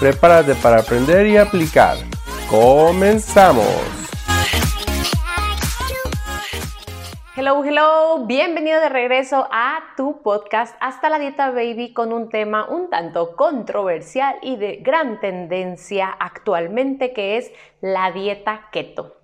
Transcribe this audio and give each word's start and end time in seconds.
Prepárate 0.00 0.56
para 0.56 0.80
aprender 0.80 1.24
y 1.26 1.36
aplicar. 1.36 1.96
¡Comenzamos! 2.50 3.64
Hello, 7.36 7.64
hello, 7.64 8.26
bienvenido 8.26 8.80
de 8.80 8.88
regreso 8.88 9.48
a 9.52 9.78
tu 9.96 10.20
podcast 10.22 10.76
Hasta 10.80 11.08
la 11.08 11.18
Dieta 11.20 11.50
Baby 11.52 11.92
con 11.92 12.12
un 12.12 12.28
tema 12.28 12.68
un 12.68 12.90
tanto 12.90 13.36
controversial 13.36 14.36
y 14.42 14.56
de 14.56 14.76
gran 14.82 15.20
tendencia 15.20 16.08
actualmente 16.18 17.12
que 17.12 17.36
es 17.36 17.52
la 17.80 18.10
dieta 18.10 18.68
keto 18.72 19.16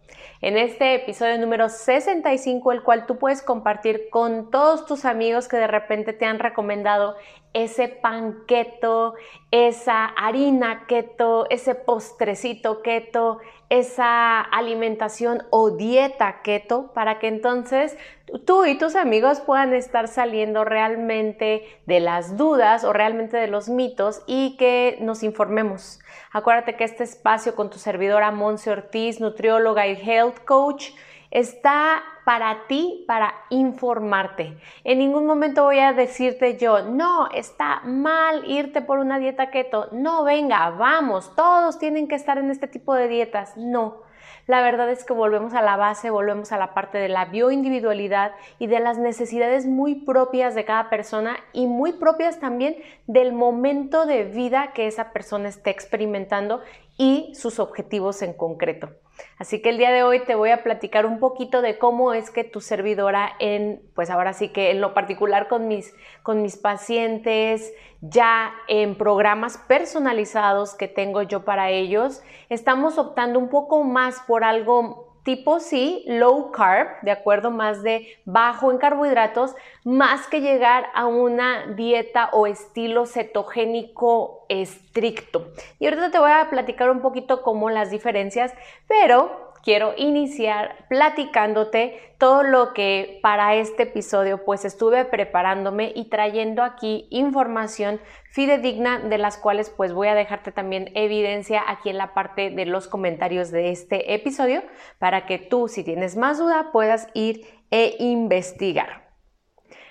en 0.42 0.56
este 0.56 0.94
episodio 0.94 1.38
número 1.38 1.68
65, 1.68 2.72
el 2.72 2.82
cual 2.82 3.04
tú 3.06 3.18
puedes 3.18 3.42
compartir 3.42 4.08
con 4.08 4.50
todos 4.50 4.86
tus 4.86 5.04
amigos 5.04 5.48
que 5.48 5.58
de 5.58 5.66
repente 5.66 6.14
te 6.14 6.24
han 6.24 6.38
recomendado 6.38 7.16
ese 7.52 7.88
pan 7.88 8.44
keto, 8.46 9.14
esa 9.50 10.06
harina 10.06 10.86
keto, 10.86 11.46
ese 11.50 11.74
postrecito 11.74 12.82
keto, 12.82 13.38
esa 13.70 14.40
alimentación 14.40 15.42
o 15.50 15.70
dieta 15.70 16.42
keto, 16.42 16.92
para 16.92 17.18
que 17.18 17.28
entonces 17.28 17.96
tú 18.44 18.64
y 18.64 18.78
tus 18.78 18.94
amigos 18.94 19.40
puedan 19.40 19.74
estar 19.74 20.08
saliendo 20.08 20.64
realmente 20.64 21.64
de 21.86 22.00
las 22.00 22.36
dudas 22.36 22.84
o 22.84 22.92
realmente 22.92 23.36
de 23.36 23.48
los 23.48 23.68
mitos 23.68 24.22
y 24.26 24.56
que 24.56 24.98
nos 25.00 25.22
informemos. 25.22 26.00
Acuérdate 26.32 26.76
que 26.76 26.84
este 26.84 27.04
espacio 27.04 27.56
con 27.56 27.70
tu 27.70 27.78
servidora 27.78 28.30
Monse 28.30 28.70
Ortiz, 28.70 29.20
nutrióloga 29.20 29.86
y 29.88 30.00
health 30.00 30.44
coach, 30.44 30.90
está 31.30 32.02
para 32.24 32.66
ti, 32.66 33.04
para 33.06 33.34
informarte. 33.50 34.56
En 34.84 34.98
ningún 34.98 35.26
momento 35.26 35.64
voy 35.64 35.78
a 35.78 35.92
decirte 35.92 36.56
yo, 36.58 36.82
no, 36.82 37.28
está 37.34 37.80
mal 37.84 38.48
irte 38.48 38.82
por 38.82 38.98
una 38.98 39.18
dieta 39.18 39.50
keto. 39.50 39.88
No, 39.92 40.24
venga, 40.24 40.70
vamos, 40.70 41.34
todos 41.34 41.78
tienen 41.78 42.08
que 42.08 42.14
estar 42.14 42.38
en 42.38 42.50
este 42.50 42.68
tipo 42.68 42.94
de 42.94 43.08
dietas. 43.08 43.56
No. 43.56 44.02
La 44.46 44.62
verdad 44.62 44.90
es 44.90 45.04
que 45.04 45.12
volvemos 45.12 45.54
a 45.54 45.62
la 45.62 45.76
base, 45.76 46.10
volvemos 46.10 46.50
a 46.50 46.58
la 46.58 46.74
parte 46.74 46.98
de 46.98 47.08
la 47.08 47.26
bioindividualidad 47.26 48.32
y 48.58 48.66
de 48.66 48.80
las 48.80 48.98
necesidades 48.98 49.66
muy 49.66 49.94
propias 49.94 50.54
de 50.54 50.64
cada 50.64 50.90
persona 50.90 51.36
y 51.52 51.66
muy 51.66 51.92
propias 51.92 52.40
también 52.40 52.76
del 53.06 53.32
momento 53.32 54.06
de 54.06 54.24
vida 54.24 54.72
que 54.72 54.88
esa 54.88 55.12
persona 55.12 55.48
esté 55.48 55.70
experimentando 55.70 56.60
y 57.00 57.34
sus 57.34 57.58
objetivos 57.60 58.20
en 58.20 58.34
concreto. 58.34 58.90
Así 59.38 59.62
que 59.62 59.70
el 59.70 59.78
día 59.78 59.90
de 59.90 60.02
hoy 60.02 60.20
te 60.26 60.34
voy 60.34 60.50
a 60.50 60.62
platicar 60.62 61.06
un 61.06 61.18
poquito 61.18 61.62
de 61.62 61.78
cómo 61.78 62.12
es 62.12 62.30
que 62.30 62.44
tu 62.44 62.60
servidora 62.60 63.32
en, 63.38 63.80
pues 63.94 64.10
ahora 64.10 64.34
sí 64.34 64.50
que 64.50 64.70
en 64.70 64.82
lo 64.82 64.92
particular 64.92 65.48
con 65.48 65.66
mis, 65.66 65.94
con 66.22 66.42
mis 66.42 66.58
pacientes, 66.58 67.72
ya 68.02 68.52
en 68.68 68.96
programas 68.96 69.56
personalizados 69.66 70.74
que 70.74 70.88
tengo 70.88 71.22
yo 71.22 71.42
para 71.42 71.70
ellos, 71.70 72.22
estamos 72.50 72.98
optando 72.98 73.38
un 73.38 73.48
poco 73.48 73.82
más 73.82 74.20
por 74.26 74.44
algo 74.44 75.09
tipo 75.22 75.60
sí, 75.60 76.04
low 76.06 76.50
carb, 76.50 76.88
de 77.02 77.10
acuerdo, 77.10 77.50
más 77.50 77.82
de 77.82 78.06
bajo 78.24 78.70
en 78.70 78.78
carbohidratos, 78.78 79.54
más 79.84 80.26
que 80.26 80.40
llegar 80.40 80.86
a 80.94 81.06
una 81.06 81.66
dieta 81.74 82.30
o 82.32 82.46
estilo 82.46 83.06
cetogénico 83.06 84.46
estricto. 84.48 85.52
Y 85.78 85.86
ahorita 85.86 86.10
te 86.10 86.18
voy 86.18 86.32
a 86.32 86.48
platicar 86.50 86.90
un 86.90 87.00
poquito 87.00 87.42
cómo 87.42 87.70
las 87.70 87.90
diferencias, 87.90 88.54
pero 88.88 89.49
quiero 89.62 89.94
iniciar 89.96 90.86
platicándote 90.88 92.14
todo 92.18 92.42
lo 92.42 92.72
que 92.72 93.18
para 93.22 93.54
este 93.54 93.84
episodio 93.84 94.44
pues 94.44 94.64
estuve 94.64 95.04
preparándome 95.04 95.92
y 95.94 96.08
trayendo 96.10 96.62
aquí 96.62 97.06
información 97.10 98.00
fidedigna 98.30 98.98
de 98.98 99.18
las 99.18 99.36
cuales 99.36 99.70
pues 99.70 99.92
voy 99.92 100.08
a 100.08 100.14
dejarte 100.14 100.52
también 100.52 100.90
evidencia 100.94 101.62
aquí 101.66 101.90
en 101.90 101.98
la 101.98 102.14
parte 102.14 102.50
de 102.50 102.66
los 102.66 102.88
comentarios 102.88 103.50
de 103.50 103.70
este 103.70 104.14
episodio 104.14 104.62
para 104.98 105.26
que 105.26 105.38
tú 105.38 105.68
si 105.68 105.84
tienes 105.84 106.16
más 106.16 106.38
duda 106.38 106.70
puedas 106.72 107.08
ir 107.14 107.46
e 107.70 107.96
investigar. 107.98 109.09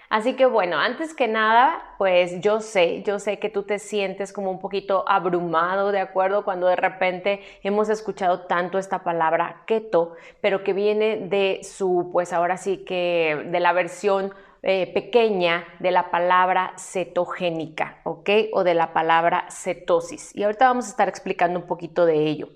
Así 0.10 0.34
que 0.34 0.48
bueno, 0.48 0.80
antes 0.80 1.14
que 1.14 1.28
nada, 1.28 1.94
pues 2.00 2.42
yo 2.42 2.62
sé, 2.62 3.04
yo 3.04 3.20
sé 3.20 3.38
que 3.38 3.50
tú 3.50 3.62
te 3.62 3.78
sientes 3.78 4.34
como 4.34 4.50
un 4.50 4.60
poquito 4.60 5.04
abrumado, 5.08 5.92
¿de 5.92 6.00
acuerdo? 6.00 6.44
Cuando 6.44 6.66
de 6.66 6.76
repente 6.76 7.42
hemos 7.62 7.90
escuchado 7.90 8.48
tanto 8.48 8.80
esta 8.80 9.04
palabra 9.04 9.62
keto, 9.68 10.16
pero 10.42 10.64
que 10.64 10.74
viene 10.74 11.18
de 11.18 11.60
su, 11.64 12.10
pues 12.12 12.34
ahora 12.34 12.58
sí 12.58 12.78
que 12.78 13.50
de 13.52 13.60
la 13.60 13.72
versión 13.72 14.34
eh, 14.64 14.92
pequeña 14.94 15.64
de 15.78 15.92
la 15.92 16.10
palabra 16.10 16.74
cetogénica, 16.78 18.00
¿ok? 18.04 18.30
O 18.54 18.64
de 18.64 18.74
la 18.74 18.94
palabra 18.94 19.46
cetosis. 19.52 20.36
Y 20.36 20.42
ahorita 20.42 20.66
vamos 20.66 20.88
a 20.88 20.90
estar 20.90 21.08
explicando 21.08 21.60
un 21.60 21.68
poquito 21.68 22.08
de 22.08 22.26
ello. 22.26 22.50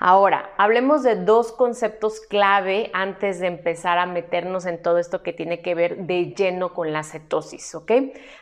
Ahora, 0.00 0.52
hablemos 0.58 1.02
de 1.02 1.16
dos 1.16 1.50
conceptos 1.50 2.20
clave 2.20 2.88
antes 2.92 3.40
de 3.40 3.48
empezar 3.48 3.98
a 3.98 4.06
meternos 4.06 4.64
en 4.64 4.80
todo 4.80 4.98
esto 4.98 5.24
que 5.24 5.32
tiene 5.32 5.60
que 5.60 5.74
ver 5.74 6.06
de 6.06 6.34
lleno 6.36 6.72
con 6.72 6.92
la 6.92 7.02
cetosis, 7.02 7.74
¿ok? 7.74 7.90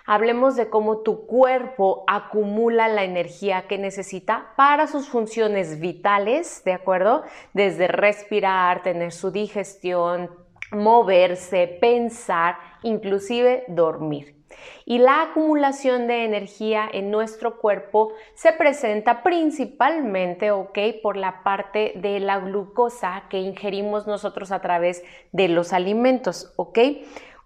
Hablemos 0.04 0.56
de 0.56 0.68
cómo 0.68 0.98
tu 0.98 1.24
cuerpo 1.24 2.04
acumula 2.08 2.88
la 2.88 3.04
energía 3.04 3.66
que 3.68 3.78
necesita 3.78 4.52
para 4.56 4.86
sus 4.86 5.08
funciones 5.08 5.80
vitales, 5.80 6.62
¿de 6.66 6.74
acuerdo? 6.74 7.22
Desde 7.54 7.88
respirar, 7.88 8.82
tener 8.82 9.12
su 9.12 9.30
digestión, 9.30 10.30
moverse, 10.72 11.78
pensar, 11.80 12.58
inclusive 12.82 13.64
dormir. 13.68 14.35
Y 14.84 14.98
la 14.98 15.22
acumulación 15.22 16.06
de 16.06 16.24
energía 16.24 16.88
en 16.92 17.10
nuestro 17.10 17.58
cuerpo 17.58 18.12
se 18.34 18.52
presenta 18.52 19.22
principalmente, 19.22 20.50
¿ok? 20.50 20.78
Por 21.02 21.16
la 21.16 21.42
parte 21.42 21.92
de 21.96 22.20
la 22.20 22.38
glucosa 22.38 23.24
que 23.28 23.40
ingerimos 23.40 24.06
nosotros 24.06 24.52
a 24.52 24.60
través 24.60 25.02
de 25.32 25.48
los 25.48 25.72
alimentos, 25.72 26.52
¿ok? 26.56 26.78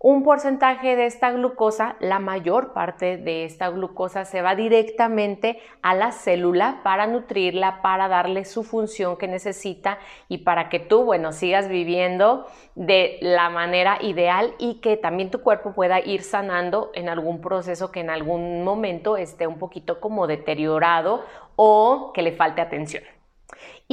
Un 0.02 0.22
porcentaje 0.22 0.96
de 0.96 1.04
esta 1.04 1.30
glucosa, 1.30 1.96
la 2.00 2.20
mayor 2.20 2.72
parte 2.72 3.18
de 3.18 3.44
esta 3.44 3.68
glucosa 3.68 4.24
se 4.24 4.40
va 4.40 4.54
directamente 4.54 5.60
a 5.82 5.94
la 5.94 6.10
célula 6.10 6.80
para 6.82 7.06
nutrirla, 7.06 7.82
para 7.82 8.08
darle 8.08 8.46
su 8.46 8.62
función 8.62 9.18
que 9.18 9.28
necesita 9.28 9.98
y 10.26 10.38
para 10.38 10.70
que 10.70 10.80
tú, 10.80 11.04
bueno, 11.04 11.32
sigas 11.32 11.68
viviendo 11.68 12.46
de 12.74 13.18
la 13.20 13.50
manera 13.50 13.98
ideal 14.00 14.54
y 14.58 14.80
que 14.80 14.96
también 14.96 15.30
tu 15.30 15.42
cuerpo 15.42 15.74
pueda 15.74 16.00
ir 16.00 16.22
sanando 16.22 16.90
en 16.94 17.10
algún 17.10 17.42
proceso 17.42 17.92
que 17.92 18.00
en 18.00 18.08
algún 18.08 18.64
momento 18.64 19.18
esté 19.18 19.46
un 19.46 19.58
poquito 19.58 20.00
como 20.00 20.26
deteriorado 20.26 21.26
o 21.56 22.12
que 22.14 22.22
le 22.22 22.32
falte 22.32 22.62
atención. 22.62 23.04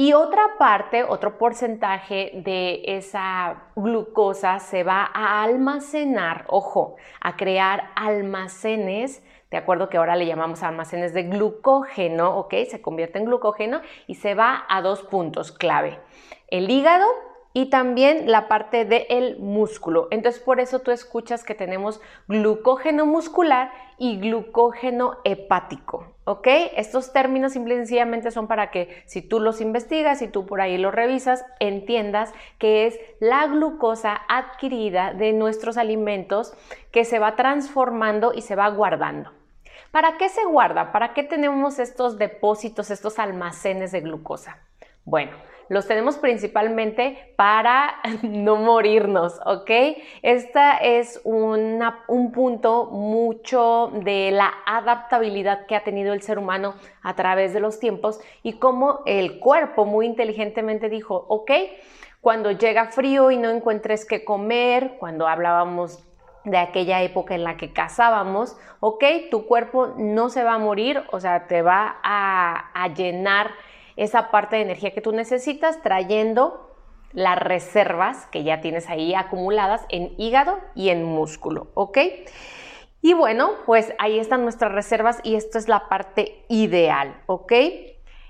Y 0.00 0.12
otra 0.12 0.58
parte, 0.60 1.02
otro 1.02 1.38
porcentaje 1.38 2.30
de 2.32 2.82
esa 2.84 3.64
glucosa 3.74 4.60
se 4.60 4.84
va 4.84 5.10
a 5.12 5.42
almacenar, 5.42 6.44
ojo, 6.46 6.94
a 7.20 7.34
crear 7.36 7.90
almacenes, 7.96 9.24
de 9.50 9.56
acuerdo 9.56 9.88
que 9.88 9.96
ahora 9.96 10.14
le 10.14 10.26
llamamos 10.26 10.62
almacenes 10.62 11.14
de 11.14 11.24
glucógeno, 11.24 12.38
¿ok? 12.38 12.54
Se 12.70 12.80
convierte 12.80 13.18
en 13.18 13.24
glucógeno 13.24 13.80
y 14.06 14.14
se 14.14 14.36
va 14.36 14.66
a 14.68 14.82
dos 14.82 15.02
puntos 15.02 15.50
clave, 15.50 15.98
el 16.46 16.70
hígado 16.70 17.08
y 17.52 17.68
también 17.68 18.30
la 18.30 18.46
parte 18.46 18.84
del 18.84 19.40
músculo. 19.40 20.06
Entonces 20.12 20.40
por 20.40 20.60
eso 20.60 20.78
tú 20.78 20.92
escuchas 20.92 21.42
que 21.42 21.56
tenemos 21.56 22.00
glucógeno 22.28 23.04
muscular 23.04 23.72
y 23.98 24.20
glucógeno 24.20 25.16
hepático. 25.24 26.14
¿Ok? 26.28 26.46
Estos 26.76 27.14
términos 27.14 27.54
simple 27.54 27.72
y 27.72 27.78
sencillamente 27.78 28.30
son 28.30 28.48
para 28.48 28.70
que 28.70 29.02
si 29.06 29.22
tú 29.22 29.40
los 29.40 29.62
investigas, 29.62 30.20
y 30.20 30.28
tú 30.28 30.44
por 30.44 30.60
ahí 30.60 30.76
los 30.76 30.94
revisas, 30.94 31.42
entiendas 31.58 32.34
que 32.58 32.86
es 32.86 33.00
la 33.18 33.46
glucosa 33.46 34.20
adquirida 34.28 35.14
de 35.14 35.32
nuestros 35.32 35.78
alimentos 35.78 36.52
que 36.92 37.06
se 37.06 37.18
va 37.18 37.34
transformando 37.34 38.34
y 38.34 38.42
se 38.42 38.56
va 38.56 38.68
guardando. 38.68 39.32
¿Para 39.90 40.18
qué 40.18 40.28
se 40.28 40.44
guarda? 40.44 40.92
¿Para 40.92 41.14
qué 41.14 41.22
tenemos 41.22 41.78
estos 41.78 42.18
depósitos, 42.18 42.90
estos 42.90 43.18
almacenes 43.18 43.90
de 43.90 44.02
glucosa? 44.02 44.58
Bueno, 45.06 45.32
los 45.68 45.86
tenemos 45.86 46.16
principalmente 46.16 47.32
para 47.36 47.96
no 48.22 48.56
morirnos, 48.56 49.40
¿ok? 49.44 49.70
Este 50.22 50.98
es 50.98 51.20
un 51.24 52.32
punto 52.32 52.86
mucho 52.86 53.90
de 53.92 54.30
la 54.30 54.52
adaptabilidad 54.66 55.66
que 55.66 55.76
ha 55.76 55.84
tenido 55.84 56.12
el 56.12 56.22
ser 56.22 56.38
humano 56.38 56.74
a 57.02 57.14
través 57.14 57.52
de 57.52 57.60
los 57.60 57.78
tiempos 57.78 58.20
y 58.42 58.54
cómo 58.54 59.00
el 59.06 59.38
cuerpo 59.38 59.84
muy 59.84 60.06
inteligentemente 60.06 60.88
dijo, 60.88 61.26
ok, 61.28 61.50
cuando 62.20 62.50
llega 62.50 62.86
frío 62.86 63.30
y 63.30 63.36
no 63.36 63.50
encuentres 63.50 64.04
qué 64.04 64.24
comer, 64.24 64.96
cuando 64.98 65.28
hablábamos 65.28 66.04
de 66.44 66.58
aquella 66.58 67.02
época 67.02 67.34
en 67.34 67.44
la 67.44 67.56
que 67.56 67.72
cazábamos, 67.72 68.56
ok, 68.80 69.04
tu 69.30 69.46
cuerpo 69.46 69.94
no 69.98 70.30
se 70.30 70.42
va 70.42 70.54
a 70.54 70.58
morir, 70.58 71.02
o 71.12 71.20
sea, 71.20 71.46
te 71.46 71.62
va 71.62 71.98
a 72.02 72.88
llenar 72.96 73.50
esa 73.98 74.30
parte 74.30 74.56
de 74.56 74.62
energía 74.62 74.92
que 74.92 75.00
tú 75.00 75.12
necesitas 75.12 75.82
trayendo 75.82 76.74
las 77.12 77.38
reservas 77.38 78.26
que 78.26 78.44
ya 78.44 78.60
tienes 78.60 78.88
ahí 78.88 79.14
acumuladas 79.14 79.84
en 79.88 80.12
hígado 80.18 80.58
y 80.74 80.90
en 80.90 81.04
músculo, 81.04 81.68
¿ok? 81.74 81.98
Y 83.00 83.14
bueno, 83.14 83.50
pues 83.66 83.92
ahí 83.98 84.18
están 84.18 84.42
nuestras 84.42 84.72
reservas 84.72 85.20
y 85.24 85.34
esto 85.34 85.58
es 85.58 85.68
la 85.68 85.88
parte 85.88 86.44
ideal, 86.48 87.20
¿ok? 87.26 87.52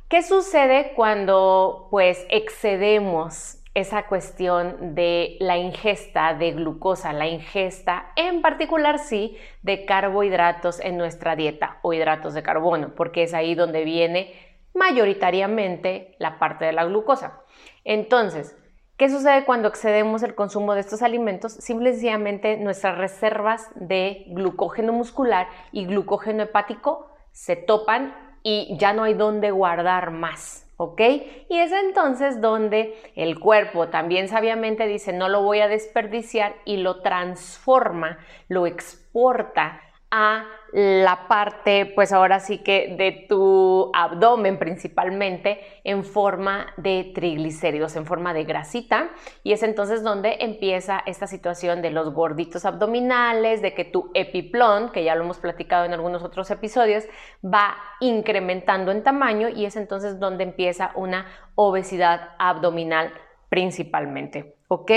¿Qué 0.09 0.23
sucede 0.23 0.93
cuando 0.95 1.89
pues 1.91 2.27
excedemos 2.31 3.59
esa 3.75 4.07
cuestión 4.07 4.95
de 4.95 5.37
la 5.41 5.59
ingesta 5.59 6.35
de 6.35 6.53
glucosa, 6.53 7.13
la 7.13 7.29
ingesta 7.29 8.13
en 8.17 8.41
particular 8.43 8.99
sí 8.99 9.37
de 9.63 9.85
carbohidratos 9.85 10.81
en 10.81 10.97
nuestra 10.97 11.37
dieta 11.37 11.79
o 11.83 11.93
hidratos 11.93 12.35
de 12.35 12.43
carbono, 12.43 12.95
porque 12.95 13.23
es 13.25 13.35
ahí 13.35 13.55
donde 13.55 13.85
viene 13.85 14.35
mayoritariamente 14.75 16.17
la 16.19 16.39
parte 16.39 16.65
de 16.65 16.73
la 16.73 16.85
glucosa. 16.85 17.41
Entonces, 17.85 18.57
¿qué 18.97 19.09
sucede 19.09 19.45
cuando 19.45 19.69
excedemos 19.69 20.23
el 20.23 20.35
consumo 20.35 20.75
de 20.75 20.81
estos 20.81 21.03
alimentos? 21.03 21.53
Simplemente 21.55 22.57
nuestras 22.57 22.99
reservas 22.99 23.71
de 23.75 24.25
glucógeno 24.29 24.93
muscular 24.93 25.49
y 25.73 25.87
glucógeno 25.87 26.45
hepático 26.45 27.11
se 27.33 27.57
topan 27.57 28.15
y 28.43 28.77
ya 28.79 28.93
no 28.93 29.05
hay 29.05 29.15
dónde 29.15 29.51
guardar 29.51 30.11
más. 30.11 30.69
¿ok? 30.79 31.01
Y 31.49 31.59
es 31.59 31.73
entonces 31.73 32.41
donde 32.41 32.95
el 33.17 33.39
cuerpo 33.39 33.89
también 33.89 34.29
sabiamente 34.29 34.87
dice, 34.87 35.13
no 35.13 35.29
lo 35.29 35.43
voy 35.43 35.61
a 35.61 35.69
desperdiciar 35.69 36.55
y 36.65 36.79
lo 36.79 37.03
transforma, 37.03 38.19
lo 38.47 38.67
exporta 38.67 39.81
a 40.11 40.47
la 40.73 41.29
parte, 41.29 41.87
pues 41.95 42.13
ahora 42.13 42.41
sí 42.41 42.59
que 42.59 42.95
de 42.99 43.27
tu 43.29 43.91
abdomen 43.95 44.59
principalmente, 44.59 45.61
en 45.85 46.05
forma 46.05 46.75
de 46.77 47.13
triglicéridos, 47.15 47.97
en 47.97 48.05
forma 48.05 48.35
de 48.35 48.45
grasita. 48.45 49.11
Y 49.43 49.53
es 49.53 49.63
entonces 49.63 50.03
donde 50.03 50.37
empieza 50.41 51.03
esta 51.07 51.27
situación 51.27 51.81
de 51.81 51.91
los 51.91 52.13
gorditos 52.13 52.65
abdominales, 52.65 53.63
de 53.63 53.75
que 53.75 53.85
tu 53.85 54.11
epiplón, 54.15 54.91
que 54.93 55.05
ya 55.05 55.15
lo 55.15 55.25
hemos 55.25 55.39
platicado 55.39 55.87
en 55.87 55.95
algunos 55.95 56.23
otros 56.23 56.51
episodios, 56.51 57.05
va 57.43 57.77
incrementando 58.01 58.93
en 58.93 59.03
tamaño 59.03 59.49
y 59.49 59.65
es 59.65 59.77
entonces 59.77 60.21
donde 60.21 60.45
empieza 60.45 60.93
una 60.97 61.27
obesidad 61.55 62.31
abdominal 62.39 63.13
principalmente. 63.49 64.58
¿Ok? 64.69 64.91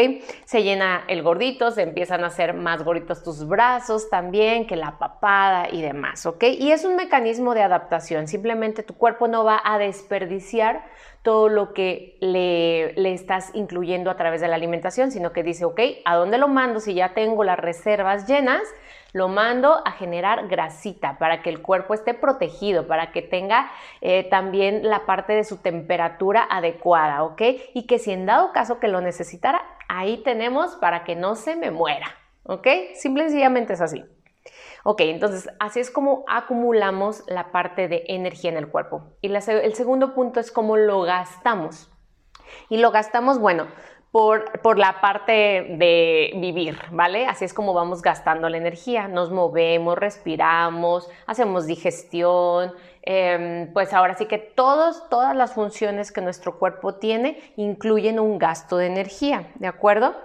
Se 0.46 0.64
llena 0.64 1.04
el 1.08 1.24
gordito, 1.24 1.72
se 1.72 1.82
empiezan 1.82 2.24
a 2.24 2.28
hacer 2.28 2.54
más 2.54 2.84
gorditos 2.84 3.24
tus 3.24 3.48
brazos 3.48 4.10
también, 4.10 4.68
que 4.68 4.76
la 4.76 5.00
papada 5.00 5.70
y 5.72 5.82
demás, 5.82 6.26
¿ok? 6.26 6.44
Y 6.60 6.72
es 6.72 6.84
un 6.84 6.96
mecanismo 6.98 7.54
de 7.54 7.64
adaptación, 7.64 8.28
simplemente 8.28 8.84
tu 8.84 8.96
cuerpo 8.96 9.28
no 9.28 9.44
va 9.44 9.62
a 9.64 9.78
desperdiciar 9.78 10.84
todo 11.22 11.50
lo 11.50 11.74
que 11.74 12.18
le, 12.20 12.94
le 12.94 13.14
estás 13.14 13.52
incluyendo 13.54 14.10
a 14.10 14.18
través 14.18 14.42
de 14.42 14.48
la 14.48 14.56
alimentación, 14.56 15.12
sino 15.12 15.32
que 15.32 15.44
dice, 15.44 15.66
ok, 15.66 15.80
¿a 16.04 16.16
dónde 16.16 16.38
lo 16.38 16.48
mando 16.48 16.80
si 16.80 16.94
ya 16.94 17.14
tengo 17.14 17.44
las 17.44 17.60
reservas 17.60 18.28
llenas? 18.28 18.64
Lo 19.14 19.28
mando 19.28 19.82
a 19.86 19.92
generar 19.92 20.48
grasita 20.48 21.18
para 21.18 21.42
que 21.42 21.50
el 21.50 21.62
cuerpo 21.62 21.94
esté 21.94 22.14
protegido, 22.14 22.88
para 22.88 23.12
que 23.12 23.22
tenga 23.22 23.72
eh, 24.02 24.28
también 24.30 24.88
la 24.90 25.06
parte 25.06 25.34
de 25.34 25.44
su 25.44 25.58
temperatura 25.58 26.48
adecuada, 26.50 27.24
¿ok? 27.24 27.42
Y 27.74 27.88
que 27.88 28.00
si 28.00 28.12
en 28.12 28.26
dado 28.26 28.52
caso 28.52 28.80
que 28.80 28.88
lo 28.88 29.02
necesitara, 29.02 29.62
ahí 29.88 30.18
tenemos 30.24 30.76
para 30.76 31.04
que 31.04 31.16
no 31.16 31.36
se 31.36 31.56
me 31.56 31.72
muera, 31.72 32.08
¿ok? 32.44 32.68
Simple 32.96 33.24
y 33.24 33.28
sencillamente 33.28 33.74
es 33.74 33.82
así. 33.82 34.04
Ok, 34.84 35.02
entonces 35.02 35.48
así 35.60 35.80
es 35.80 35.92
como 35.92 36.24
acumulamos 36.28 37.24
la 37.28 37.52
parte 37.52 37.88
de 37.88 38.04
energía 38.08 38.50
en 38.50 38.58
el 38.58 38.68
cuerpo. 38.68 39.04
Y 39.22 39.32
el 39.32 39.76
segundo 39.76 40.16
punto 40.16 40.40
es 40.40 40.52
cómo 40.52 40.76
lo 40.76 41.02
gastamos. 41.02 41.92
Y 42.70 42.78
lo 42.78 42.92
gastamos, 42.92 43.40
bueno, 43.40 43.68
por, 44.12 44.78
la 44.78 45.00
parte 45.00 45.32
de 45.32 46.32
vivir, 46.36 46.78
¿vale? 46.92 47.28
Así 47.28 47.46
es 47.46 47.54
como 47.54 47.74
vamos 47.74 48.02
gastando 48.02 48.50
la 48.50 48.58
energía. 48.58 49.08
Nos 49.08 49.32
movemos, 49.32 49.98
respiramos, 49.98 51.10
hacemos 51.26 51.66
digestión. 51.66 52.74
Em, 53.04 53.72
pues 53.72 53.94
ahora 53.94 54.16
sí 54.16 54.26
que 54.26 54.38
todas 54.38 55.02
las 55.36 55.54
funciones 55.54 56.12
que 56.12 56.22
nuestro 56.22 56.60
cuerpo 56.60 56.96
tiene 56.96 57.40
incluyen 57.56 58.20
un 58.20 58.38
gasto 58.38 58.78
de 58.78 58.88
energía, 58.88 59.48
¿de 59.56 59.68
acuerdo? 59.68 60.16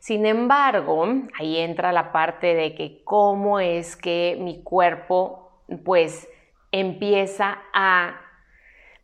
Sin 0.00 0.26
embargo, 0.26 1.06
ahí 1.38 1.58
entra 1.58 1.92
la 1.92 2.12
parte 2.12 2.54
de 2.54 2.74
que 2.74 3.02
cómo 3.04 3.60
es 3.60 3.96
que 3.96 4.36
mi 4.40 4.62
cuerpo 4.62 5.62
pues 5.84 6.28
empieza 6.72 7.58
a 7.72 8.20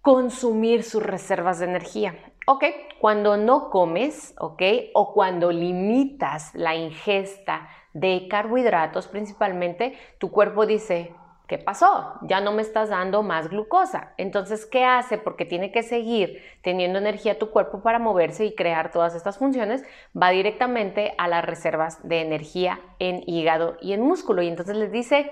consumir 0.03 0.83
sus 0.83 1.03
reservas 1.03 1.61
de 1.61 1.65
energía. 1.65 2.15
Ok, 2.47 2.65
cuando 3.01 3.39
no 3.39 3.71
comes, 3.71 4.35
ok, 4.39 4.63
o 4.93 5.15
cuando 5.15 5.51
limitas 5.51 6.55
la 6.55 6.75
ingesta 6.75 7.69
de 7.95 8.29
carbohidratos 8.29 9.09
principalmente, 9.09 9.97
tu 10.19 10.31
cuerpo 10.31 10.67
dice, 10.67 11.15
¿qué 11.47 11.57
pasó? 11.57 12.19
Ya 12.23 12.43
no 12.43 12.53
me 12.53 12.61
estás 12.61 12.91
dando 12.91 13.23
más 13.23 13.49
glucosa. 13.49 14.13
Entonces, 14.19 14.67
¿qué 14.67 14.85
hace? 14.85 15.17
Porque 15.17 15.47
tiene 15.47 15.73
que 15.73 15.83
seguir 15.83 16.43
teniendo 16.63 16.99
energía 16.99 17.39
tu 17.39 17.51
cuerpo 17.51 17.83
para 17.83 17.99
moverse 17.99 18.45
y 18.45 18.55
crear 18.55 18.93
todas 18.93 19.15
estas 19.15 19.39
funciones, 19.39 19.83
va 20.21 20.29
directamente 20.29 21.15
a 21.17 21.29
las 21.29 21.47
reservas 21.47 22.07
de 22.07 22.21
energía 22.21 22.79
en 22.99 23.23
hígado 23.27 23.79
y 23.81 23.95
en 23.95 24.03
músculo. 24.03 24.43
Y 24.43 24.49
entonces 24.49 24.77
les 24.77 24.93
dice, 24.93 25.31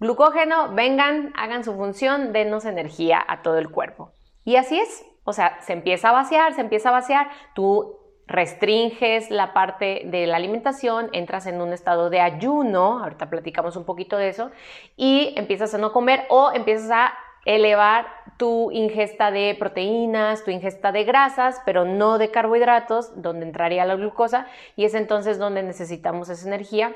glucógeno, 0.00 0.74
vengan, 0.74 1.34
hagan 1.36 1.64
su 1.64 1.74
función, 1.74 2.32
denos 2.32 2.64
energía 2.64 3.22
a 3.28 3.42
todo 3.42 3.58
el 3.58 3.70
cuerpo. 3.70 4.14
Y 4.44 4.56
así 4.56 4.78
es. 4.78 5.04
O 5.26 5.32
sea, 5.32 5.60
se 5.60 5.72
empieza 5.74 6.10
a 6.10 6.12
vaciar, 6.12 6.54
se 6.54 6.60
empieza 6.62 6.88
a 6.88 6.92
vaciar, 6.92 7.28
tú 7.52 7.98
restringes 8.28 9.30
la 9.30 9.52
parte 9.52 10.02
de 10.06 10.26
la 10.26 10.36
alimentación, 10.36 11.10
entras 11.12 11.46
en 11.46 11.60
un 11.60 11.72
estado 11.72 12.10
de 12.10 12.20
ayuno, 12.20 13.00
ahorita 13.00 13.28
platicamos 13.28 13.76
un 13.76 13.84
poquito 13.84 14.16
de 14.16 14.28
eso, 14.28 14.52
y 14.96 15.34
empiezas 15.36 15.74
a 15.74 15.78
no 15.78 15.92
comer 15.92 16.26
o 16.28 16.52
empiezas 16.52 16.90
a 16.92 17.14
elevar 17.44 18.06
tu 18.36 18.70
ingesta 18.70 19.32
de 19.32 19.56
proteínas, 19.58 20.44
tu 20.44 20.52
ingesta 20.52 20.92
de 20.92 21.04
grasas, 21.04 21.60
pero 21.64 21.84
no 21.84 22.18
de 22.18 22.30
carbohidratos, 22.30 23.20
donde 23.20 23.46
entraría 23.46 23.84
la 23.84 23.96
glucosa, 23.96 24.46
y 24.76 24.84
es 24.84 24.94
entonces 24.94 25.38
donde 25.38 25.64
necesitamos 25.64 26.28
esa 26.28 26.46
energía 26.46 26.94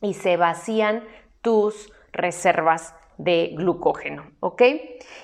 y 0.00 0.14
se 0.14 0.36
vacían 0.36 1.04
tus 1.42 1.92
reservas 2.12 2.94
de 3.18 3.54
glucógeno, 3.56 4.30
¿ok? 4.40 4.62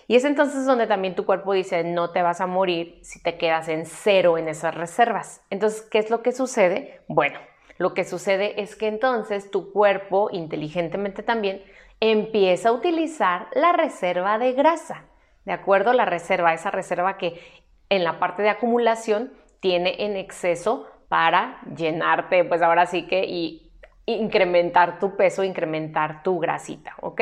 Y 0.09 0.17
es 0.17 0.25
entonces 0.25 0.67
donde 0.67 0.87
también 0.87 1.15
tu 1.15 1.25
cuerpo 1.25 1.53
dice, 1.53 1.85
no 1.85 2.11
te 2.11 2.23
vas 2.23 2.41
a 2.41 2.47
morir 2.47 2.99
si 3.03 3.23
te 3.23 3.39
quedas 3.39 3.69
en 3.69 3.87
cero 3.87 4.37
en 4.37 4.49
esas 4.49 4.75
reservas. 4.75 5.43
Entonces, 5.49 5.83
¿qué 5.83 5.99
es 5.99 6.11
lo 6.11 6.23
que 6.23 6.33
sucede? 6.33 7.01
Bueno, 7.09 7.39
lo 7.79 7.95
que 7.95 8.05
sucede 8.05 8.61
es 8.61 8.77
que 8.77 8.89
entonces 8.89 9.51
tu 9.51 9.73
cuerpo, 9.73 10.29
inteligentemente 10.33 11.23
también, 11.23 11.63
empieza 12.01 12.69
a 12.69 12.73
utilizar 12.73 13.47
la 13.55 13.73
reserva 13.73 14.39
de 14.39 14.53
grasa, 14.53 15.07
¿de 15.45 15.53
acuerdo? 15.53 15.93
La 15.93 16.05
reserva, 16.05 16.53
esa 16.53 16.71
reserva 16.71 17.17
que 17.17 17.41
en 17.89 18.03
la 18.03 18.19
parte 18.19 18.43
de 18.43 18.51
acumulación 18.51 19.33
tiene 19.61 20.05
en 20.05 20.17
exceso 20.17 20.87
para 21.09 21.61
llenarte, 21.77 22.45
pues 22.45 22.61
ahora 22.61 22.87
sí 22.87 23.07
que, 23.07 23.25
y 23.25 23.64
incrementar 24.07 24.99
tu 24.99 25.17
peso, 25.17 25.45
incrementar 25.45 26.23
tu 26.23 26.39
grasita, 26.39 26.95
¿ok? 27.01 27.21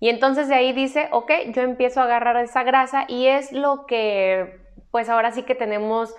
Y 0.00 0.08
entonces 0.08 0.48
de 0.48 0.54
ahí 0.54 0.72
dice, 0.72 1.08
ok, 1.12 1.30
yo 1.52 1.62
empiezo 1.62 2.00
a 2.00 2.04
agarrar 2.04 2.36
esa 2.36 2.62
grasa 2.62 3.04
y 3.08 3.26
es 3.26 3.52
lo 3.52 3.86
que 3.86 4.60
pues 4.90 5.08
ahora 5.08 5.30
sí 5.32 5.42
que 5.42 5.54
tenemos 5.54 6.14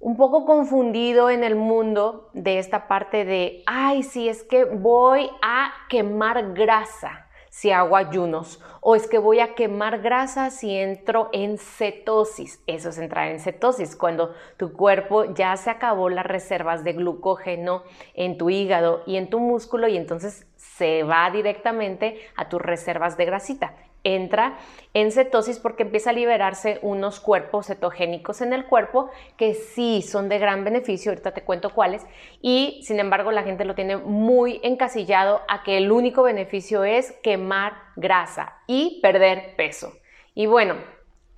un 0.00 0.16
poco 0.16 0.44
confundido 0.44 1.30
en 1.30 1.44
el 1.44 1.56
mundo 1.56 2.30
de 2.32 2.58
esta 2.58 2.88
parte 2.88 3.24
de, 3.24 3.62
ay, 3.66 4.02
sí, 4.02 4.28
es 4.28 4.42
que 4.42 4.64
voy 4.64 5.30
a 5.42 5.72
quemar 5.88 6.52
grasa 6.52 7.23
si 7.54 7.70
hago 7.70 7.94
ayunos 7.94 8.60
o 8.80 8.96
es 8.96 9.06
que 9.06 9.18
voy 9.18 9.38
a 9.38 9.54
quemar 9.54 10.00
grasa 10.00 10.50
si 10.50 10.74
entro 10.74 11.30
en 11.32 11.56
cetosis. 11.56 12.60
Eso 12.66 12.88
es 12.88 12.98
entrar 12.98 13.28
en 13.28 13.38
cetosis, 13.38 13.94
cuando 13.94 14.34
tu 14.56 14.72
cuerpo 14.72 15.32
ya 15.34 15.56
se 15.56 15.70
acabó 15.70 16.08
las 16.08 16.26
reservas 16.26 16.82
de 16.82 16.94
glucógeno 16.94 17.84
en 18.14 18.38
tu 18.38 18.50
hígado 18.50 19.04
y 19.06 19.18
en 19.18 19.30
tu 19.30 19.38
músculo 19.38 19.86
y 19.86 19.96
entonces 19.96 20.48
se 20.56 21.04
va 21.04 21.30
directamente 21.30 22.18
a 22.34 22.48
tus 22.48 22.60
reservas 22.60 23.16
de 23.16 23.26
grasita. 23.26 23.76
Entra 24.04 24.58
en 24.92 25.10
cetosis 25.10 25.58
porque 25.58 25.82
empieza 25.82 26.10
a 26.10 26.12
liberarse 26.12 26.78
unos 26.82 27.18
cuerpos 27.18 27.66
cetogénicos 27.66 28.40
en 28.42 28.52
el 28.52 28.66
cuerpo 28.66 29.10
que 29.36 29.54
sí 29.54 30.02
son 30.02 30.28
de 30.28 30.38
gran 30.38 30.62
beneficio, 30.62 31.10
ahorita 31.10 31.32
te 31.32 31.42
cuento 31.42 31.70
cuáles, 31.70 32.06
y 32.40 32.80
sin 32.84 33.00
embargo 33.00 33.32
la 33.32 33.42
gente 33.42 33.64
lo 33.64 33.74
tiene 33.74 33.96
muy 33.96 34.60
encasillado 34.62 35.40
a 35.48 35.62
que 35.64 35.78
el 35.78 35.90
único 35.90 36.22
beneficio 36.22 36.84
es 36.84 37.12
quemar 37.22 37.72
grasa 37.96 38.58
y 38.66 39.00
perder 39.02 39.56
peso. 39.56 39.92
Y 40.34 40.46
bueno, 40.46 40.76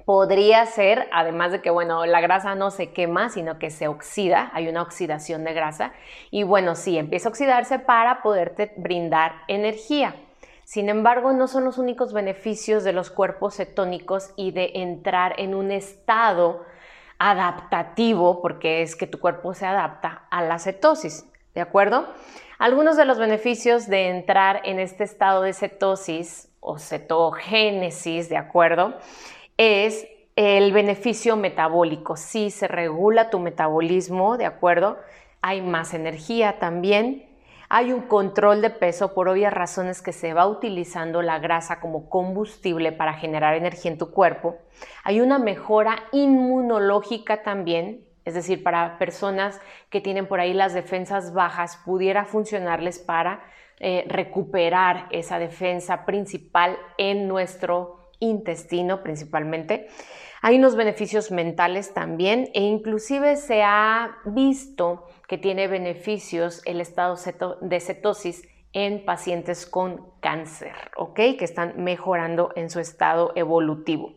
podría 0.05 0.65
ser, 0.67 1.09
además 1.13 1.53
de 1.53 1.61
que, 1.61 1.71
bueno, 1.71 2.07
la 2.07 2.21
grasa 2.21 2.55
no 2.55 2.71
se 2.71 2.93
quema, 2.93 3.29
sino 3.29 3.59
que 3.59 3.71
se 3.71 3.89
oxida, 3.89 4.51
hay 4.55 4.69
una 4.69 4.83
oxidación 4.83 5.45
de 5.45 5.53
grasa, 5.53 5.93
y 6.31 6.45
bueno, 6.45 6.77
sí, 6.77 6.97
empieza 6.97 7.29
a 7.29 7.33
oxidarse 7.33 7.79
para 7.79 8.23
poderte 8.23 8.73
brindar 8.77 9.33
energía. 9.49 10.15
Sin 10.67 10.89
embargo, 10.89 11.33
no 11.33 11.47
son 11.47 11.65
los 11.65 11.79
únicos 11.79 12.13
beneficios 12.13 12.83
de 12.83 12.93
los 12.93 13.11
cuerpos 13.11 13.55
cetónicos 13.55 14.33
y 14.35 14.51
de 14.51 14.73
entrar 14.75 15.35
en 15.39 15.55
un 15.55 15.71
estado 15.71 16.65
adaptativo, 17.19 18.43
porque 18.43 18.83
es 18.83 18.97
que 18.97 19.07
tu 19.07 19.21
cuerpo 19.21 19.55
se 19.55 19.65
adapta 19.65 20.27
a 20.29 20.43
la 20.43 20.59
cetosis, 20.59 21.25
¿de 21.55 21.61
acuerdo? 21.61 22.07
Algunos 22.59 22.97
de 22.97 23.05
los 23.05 23.19
beneficios 23.19 23.87
de 23.87 24.09
entrar 24.09 24.61
en 24.65 24.81
este 24.81 25.05
estado 25.05 25.43
de 25.43 25.53
cetosis 25.53 26.51
o 26.61 26.79
cetogénesis, 26.79 28.29
¿de 28.29 28.37
acuerdo? 28.37 28.99
es 29.57 30.07
el 30.37 30.73
beneficio 30.73 31.37
metabólico. 31.37 32.17
Si 32.17 32.51
se 32.51 32.69
regula 32.69 33.31
tu 33.31 33.39
metabolismo, 33.39 34.37
¿de 34.37 34.47
acuerdo? 34.47 34.99
Hay 35.41 35.63
más 35.63 35.95
energía 35.95 36.59
también. 36.59 37.26
Hay 37.69 37.93
un 37.93 38.03
control 38.03 38.63
de 38.63 38.71
peso 38.71 39.13
por 39.13 39.29
obvias 39.29 39.53
razones 39.53 40.01
que 40.01 40.13
se 40.13 40.33
va 40.33 40.47
utilizando 40.47 41.21
la 41.23 41.39
grasa 41.41 41.81
como 41.81 42.09
combustible 42.09 42.93
para 42.93 43.15
generar 43.15 43.55
energía 43.55 43.91
en 43.91 43.99
tu 43.99 44.13
cuerpo. 44.13 44.57
Hay 45.03 45.21
una 45.21 45.39
mejora 45.39 46.05
inmunológica 46.13 47.43
también, 47.43 48.05
es 48.25 48.35
decir, 48.35 48.63
para 48.63 48.99
personas 48.99 49.61
que 49.91 50.01
tienen 50.01 50.29
por 50.29 50.39
ahí 50.39 50.55
las 50.55 50.75
defensas 50.75 51.33
bajas, 51.33 51.79
pudiera 51.85 52.25
funcionarles 52.25 52.99
para 53.01 53.43
eh, 53.81 54.05
recuperar 54.09 55.07
esa 55.11 55.39
defensa 55.39 56.07
principal 56.07 56.79
en 56.99 57.27
nuestro 57.29 58.06
intestino 58.21 59.03
principalmente. 59.03 59.89
Hay 60.43 60.57
unos 60.57 60.77
beneficios 60.77 61.31
mentales 61.31 61.95
también 61.95 62.51
e 62.55 62.61
inclusive 62.61 63.37
se 63.37 63.63
ha 63.63 64.19
visto 64.27 65.07
que 65.29 65.39
tiene 65.39 65.67
beneficios 65.67 66.63
el 66.67 66.81
estado 66.81 67.17
de 67.63 67.81
cetosis 67.81 68.43
en 68.73 69.05
pacientes 69.05 69.67
con 69.67 70.11
cáncer, 70.21 70.75
¿ok? 70.97 71.15
Que 71.15 71.45
están 71.45 71.83
mejorando 71.83 72.53
en 72.57 72.71
su 72.71 72.79
estado 72.79 73.33
evolutivo. 73.35 74.15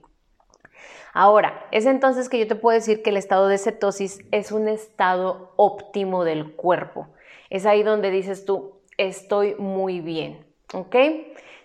Ahora, 1.13 1.65
es 1.71 1.85
entonces 1.85 2.29
que 2.29 2.39
yo 2.39 2.47
te 2.47 2.55
puedo 2.55 2.75
decir 2.75 3.01
que 3.01 3.09
el 3.09 3.17
estado 3.17 3.47
de 3.47 3.57
cetosis 3.57 4.19
es 4.31 4.51
un 4.51 4.67
estado 4.67 5.53
óptimo 5.55 6.23
del 6.23 6.55
cuerpo. 6.55 7.07
Es 7.49 7.65
ahí 7.65 7.83
donde 7.83 8.11
dices 8.11 8.45
tú, 8.45 8.81
estoy 8.97 9.55
muy 9.55 10.01
bien, 10.01 10.45
¿ok? 10.73 10.95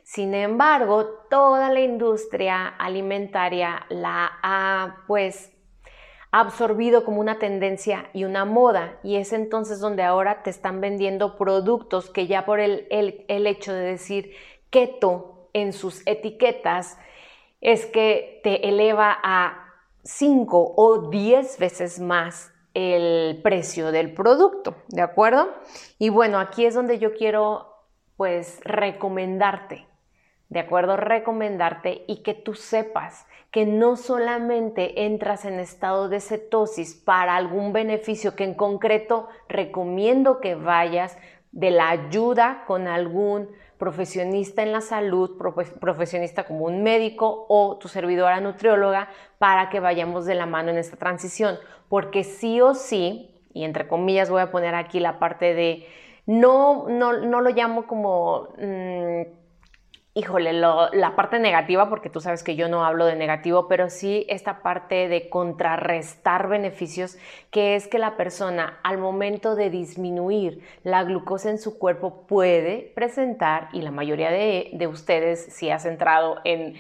Sin 0.05 0.35
embargo, 0.35 1.07
toda 1.31 1.71
la 1.71 1.81
industria 1.81 2.69
alimentaria 2.69 3.87
la 3.89 4.39
ha 4.43 5.03
pues 5.07 5.51
absorbido 6.31 7.07
como 7.07 7.21
una 7.21 7.39
tendencia 7.39 8.11
y 8.13 8.25
una 8.25 8.45
moda 8.45 8.99
y 9.03 9.17
es 9.17 9.33
entonces 9.33 9.81
donde 9.81 10.03
ahora 10.03 10.43
te 10.43 10.51
están 10.51 10.83
vendiendo 10.83 11.37
productos 11.37 12.11
que 12.11 12.27
ya 12.27 12.45
por 12.45 12.61
el, 12.61 12.87
el 12.91 13.47
hecho 13.47 13.73
de 13.73 13.81
decir 13.81 14.35
keto 14.69 15.49
en 15.55 15.73
sus 15.73 16.07
etiquetas 16.07 16.99
es 17.63 17.87
que 17.87 18.41
te 18.45 18.69
eleva 18.69 19.17
a 19.23 19.73
5 20.03 20.75
o 20.77 21.09
10 21.09 21.59
veces 21.59 21.99
más 21.99 22.53
el 22.75 23.41
precio 23.43 23.91
del 23.91 24.13
producto, 24.13 24.77
¿de 24.89 25.01
acuerdo? 25.01 25.49
Y 25.99 26.11
bueno, 26.11 26.41
aquí 26.41 26.67
es 26.67 26.75
donde 26.75 26.99
yo 26.99 27.15
quiero 27.15 27.73
pues 28.17 28.61
recomendarte 28.65 29.87
¿de 30.55 30.61
acuerdo? 30.61 30.97
Recomendarte 30.97 32.05
y 32.07 32.23
que 32.23 32.33
tú 32.33 32.55
sepas 32.55 33.27
que 33.51 33.67
no 33.67 33.97
solamente 33.97 35.05
entras 35.05 35.45
en 35.45 35.59
estado 35.59 36.09
de 36.09 36.21
cetosis 36.21 36.95
para 36.95 37.35
algún 37.35 37.73
beneficio 37.73 38.37
que 38.37 38.45
en 38.45 38.55
concreto 38.55 39.29
recomiendo 39.49 40.41
que 40.41 40.55
vayas 40.55 41.19
de 41.51 41.73
la 41.73 41.91
ayuda 41.91 42.63
con 42.69 42.87
algún 42.87 43.49
profesionista 43.79 44.63
en 44.63 44.71
la 44.71 44.81
salud, 44.81 45.37
profesionista 45.81 46.45
como 46.45 46.67
un 46.67 46.85
médico 46.85 47.47
o 47.49 47.77
tu 47.77 47.89
servidora 47.89 48.41
nutrióloga 48.41 49.09
para 49.39 49.71
que 49.71 49.81
vayamos 49.81 50.25
de 50.25 50.37
la 50.37 50.47
mano 50.47 50.71
en 50.71 50.79
esta 50.79 50.97
transición, 50.97 51.57
porque 51.89 52.23
sí 52.23 52.61
o 52.61 52.75
sí, 52.75 53.43
y 53.53 53.65
entre 53.65 53.89
comillas 53.89 54.31
voy 54.31 54.41
a 54.41 54.53
poner 54.53 54.77
aquí 54.77 55.01
la 55.01 55.19
parte 55.19 55.53
de, 55.53 55.89
no, 56.27 56.89
no, 56.89 57.13
no 57.13 57.41
lo 57.41 57.51
llamo 57.51 57.89
como... 57.89 58.51
Mm, 58.57 59.43
híjole, 60.17 60.53
la 60.53 61.17
parte 61.17 61.41
negativa, 61.41 61.89
porque 61.89 62.09
tú 62.09 62.21
sabes 62.21 62.45
que 62.45 62.55
yo 62.55 62.69
no 62.69 62.85
hablo 62.85 63.05
de 63.05 63.17
negativo, 63.17 63.67
pero 63.67 63.91
sí 63.91 64.25
esta 64.29 64.63
parte 64.63 65.09
de 65.09 65.29
contrarrestar 65.29 66.49
beneficios, 66.49 67.19
que 67.51 67.75
es 67.75 67.89
que 67.89 67.99
la 67.99 68.17
persona 68.17 68.79
al 68.85 68.99
momento 68.99 69.57
de 69.57 69.71
disminuir 69.71 70.61
la 70.85 71.03
glucosa 71.03 71.51
en 71.51 71.59
su 71.59 71.79
cuerpo 71.81 72.27
puede 72.29 72.93
presentar, 72.95 73.69
y 73.73 73.83
la 73.83 73.91
mayoría 73.91 74.31
de, 74.31 74.87
ustedes, 74.89 75.47
si 75.47 75.71
has 75.71 75.85
entrado 75.85 76.37
en, 76.45 76.75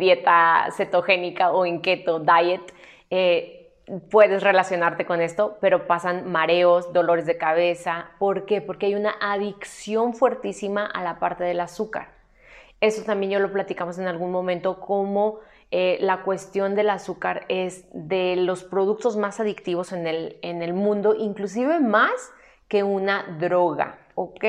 dieta 0.00 0.66
cetogénica 0.76 1.52
o 1.52 1.66
en 1.66 1.82
keto 1.82 2.18
diet, 2.18 2.74
eh, 3.10 3.72
puedes 4.10 4.42
relacionarte 4.42 5.06
con 5.06 5.20
esto, 5.20 5.58
pero 5.60 5.86
pasan 5.86 6.30
mareos, 6.30 6.92
dolores 6.92 7.26
de 7.26 7.38
cabeza. 7.38 8.10
¿Por 8.18 8.46
qué? 8.46 8.60
Porque 8.60 8.86
hay 8.86 8.94
una 8.96 9.14
adicción 9.20 10.14
fuertísima 10.14 10.86
a 10.86 11.02
la 11.04 11.20
parte 11.20 11.44
del 11.44 11.60
azúcar. 11.60 12.19
Eso 12.80 13.02
también 13.04 13.32
yo 13.32 13.40
lo 13.40 13.52
platicamos 13.52 13.98
en 13.98 14.06
algún 14.06 14.32
momento, 14.32 14.80
como 14.80 15.40
eh, 15.70 15.98
la 16.00 16.22
cuestión 16.22 16.74
del 16.74 16.90
azúcar 16.90 17.44
es 17.48 17.84
de 17.92 18.36
los 18.36 18.64
productos 18.64 19.16
más 19.16 19.38
adictivos 19.38 19.92
en 19.92 20.06
el, 20.06 20.38
en 20.42 20.62
el 20.62 20.72
mundo, 20.72 21.14
inclusive 21.16 21.78
más 21.78 22.32
que 22.68 22.82
una 22.82 23.36
droga, 23.38 23.98
¿ok? 24.14 24.44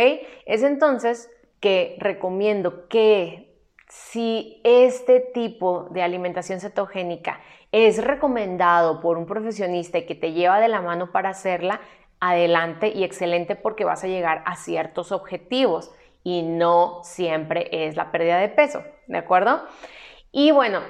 Es 0.45 0.63
entonces 0.63 1.29
que 1.59 1.95
recomiendo 1.99 2.87
que 2.87 3.51
si 3.87 4.61
este 4.63 5.19
tipo 5.19 5.89
de 5.91 6.01
alimentación 6.01 6.59
cetogénica 6.59 7.41
es 7.71 8.03
recomendado 8.03 9.01
por 9.01 9.17
un 9.17 9.25
profesionista 9.25 9.97
y 9.97 10.05
que 10.05 10.15
te 10.15 10.33
lleva 10.33 10.59
de 10.59 10.69
la 10.69 10.81
mano 10.81 11.11
para 11.11 11.29
hacerla, 11.29 11.81
adelante 12.19 12.89
y 12.89 13.03
excelente 13.03 13.55
porque 13.55 13.83
vas 13.83 14.03
a 14.03 14.07
llegar 14.07 14.43
a 14.45 14.55
ciertos 14.55 15.11
objetivos 15.11 15.91
y 16.23 16.43
no 16.43 16.99
siempre 17.03 17.67
es 17.71 17.95
la 17.95 18.11
pérdida 18.11 18.37
de 18.37 18.49
peso, 18.49 18.83
¿de 19.07 19.17
acuerdo? 19.17 19.63
Y 20.31 20.51
bueno, 20.51 20.81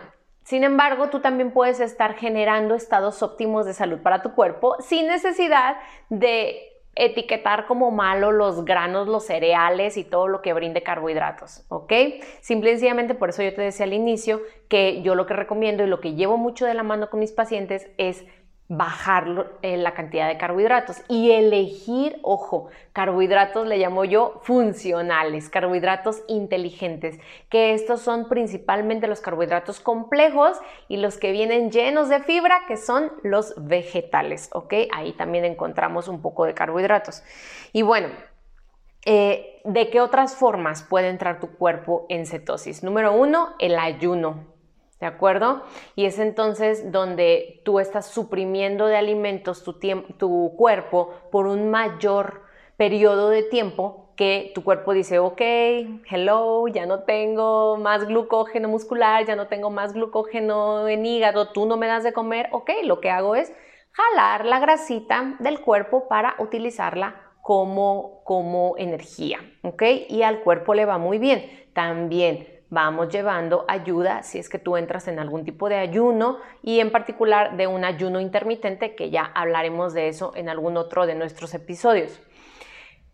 sin 0.44 0.64
embargo, 0.64 1.10
tú 1.10 1.22
también 1.22 1.52
puedes 1.52 1.80
estar 1.80 2.16
generando 2.16 2.76
estados 2.76 3.24
óptimos 3.24 3.66
de 3.66 3.74
salud 3.74 4.00
para 4.02 4.22
tu 4.22 4.34
cuerpo 4.34 4.76
sin 4.80 5.08
necesidad 5.08 5.78
de 6.10 6.68
etiquetar 6.96 7.68
como 7.68 7.90
malo 7.90 8.32
los 8.32 8.66
granos, 8.66 9.08
los 9.08 9.26
cereales 9.26 9.96
y 9.96 10.04
todo 10.04 10.28
lo 10.28 10.42
que 10.42 10.54
brinde 10.54 10.84
carbohidratos, 10.84 11.64
¿ok? 11.70 11.94
Simple 12.42 12.72
y 12.72 12.74
sencillamente 12.74 13.16
por 13.16 13.30
eso 13.30 13.44
yo 13.44 13.54
te 13.54 13.62
decía 13.62 13.86
al 13.86 13.94
inicio 13.94 14.42
que 14.68 15.02
yo 15.02 15.16
lo 15.16 15.26
que 15.26 15.34
recomiendo 15.34 15.84
y 15.84 15.88
lo 15.88 16.02
que 16.02 16.16
llevo 16.16 16.38
mucho 16.38 16.66
de 16.66 16.74
la 16.74 16.84
mano 16.84 17.10
con 17.10 17.22
mis 17.22 17.32
pacientes 17.32 17.90
es 17.98 18.26
bajar 18.74 19.52
eh, 19.64 19.76
la 19.76 19.94
cantidad 19.94 20.30
de 20.30 20.38
carbohidratos 20.38 21.02
y 21.10 21.32
elegir, 21.32 22.18
ojo, 22.22 22.70
carbohidratos 22.94 23.68
le 23.68 23.78
llamo 23.78 24.06
yo 24.06 24.40
funcionales, 24.44 25.50
carbohidratos 25.50 26.24
inteligentes, 26.30 27.20
que 27.50 27.74
estos 27.74 28.00
son 28.00 28.30
principalmente 28.30 29.08
los 29.08 29.20
carbohidratos 29.20 29.82
complejos 29.82 30.58
y 30.88 30.96
los 30.96 31.18
que 31.18 31.34
vienen 31.34 31.70
llenos 31.70 32.08
de 32.08 32.22
fibra, 32.22 32.62
que 32.66 32.78
son 32.78 33.12
los 33.24 33.54
vegetales, 33.58 34.50
¿ok? 34.54 34.74
Ahí 34.94 35.12
también 35.12 35.44
encontramos 35.44 36.08
un 36.08 36.22
poco 36.22 36.46
de 36.46 36.54
carbohidratos. 36.54 37.24
Y 37.74 37.82
bueno, 37.82 38.08
eh, 39.04 39.60
¿de 39.66 39.90
qué 39.90 40.00
otras 40.00 40.34
formas 40.36 40.82
puede 40.82 41.10
entrar 41.10 41.42
tu 41.42 41.58
cuerpo 41.58 42.06
en 42.08 42.26
cetosis? 42.26 42.84
Número 42.84 43.12
uno, 43.12 43.50
el 43.60 43.78
ayuno. 43.78 44.51
¿De 45.02 45.08
acuerdo? 45.08 45.64
Y 45.96 46.06
es 46.06 46.20
entonces 46.20 46.92
donde 46.92 47.60
tú 47.66 47.80
estás 47.80 48.06
suprimiendo 48.06 48.86
de 48.86 48.98
alimentos 48.98 49.64
tu, 49.64 49.74
tu 49.74 50.54
cuerpo 50.56 51.12
por 51.32 51.48
un 51.48 51.72
mayor 51.72 52.44
periodo 52.78 53.30
de 53.30 53.42
tiempo 53.42 54.14
que 54.16 54.52
tu 54.54 54.64
cuerpo 54.64 54.94
dice, 54.94 55.18
ok, 55.18 55.42
hello, 56.08 56.68
ya 56.68 56.86
no 56.86 57.00
tengo 57.00 57.78
más 57.78 58.06
glucógeno 58.06 58.68
muscular, 58.68 59.26
ya 59.26 59.36
no 59.36 59.48
tengo 59.48 59.72
más 59.72 59.94
glucógeno 59.94 60.88
en 60.88 61.04
hígado, 61.04 61.50
tú 61.50 61.66
no 61.66 61.78
me 61.78 61.88
das 61.88 62.04
de 62.04 62.14
comer, 62.14 62.50
ok, 62.52 62.70
lo 62.84 63.00
que 63.00 63.10
hago 63.10 63.36
es 63.36 63.52
jalar 63.94 64.46
la 64.46 64.60
grasita 64.60 65.36
del 65.40 65.62
cuerpo 65.62 66.08
para 66.08 66.36
utilizarla 66.38 67.16
como, 67.42 68.22
como 68.24 68.76
energía, 68.78 69.40
ok, 69.64 69.82
y 70.10 70.22
al 70.22 70.42
cuerpo 70.42 70.76
le 70.76 70.86
va 70.86 71.00
muy 71.00 71.18
bien. 71.18 71.60
También 71.74 72.61
vamos 72.72 73.10
llevando 73.10 73.66
ayuda 73.68 74.24
si 74.24 74.40
es 74.40 74.50
que 74.50 74.58
tú 74.58 74.78
entras 74.78 75.08
en 75.08 75.20
algún 75.20 75.44
tipo 75.46 75.70
de 75.70 75.76
ayuno 75.76 76.38
y 76.64 76.80
en 76.80 76.90
particular 76.90 77.58
de 77.58 77.68
un 77.68 77.84
ayuno 77.84 78.20
intermitente, 78.20 78.96
que 78.96 79.12
ya 79.12 79.24
hablaremos 79.36 79.94
de 79.94 80.08
eso 80.08 80.32
en 80.36 80.50
algún 80.50 80.78
otro 80.78 81.06
de 81.06 81.14
nuestros 81.14 81.54
episodios. 81.54 82.20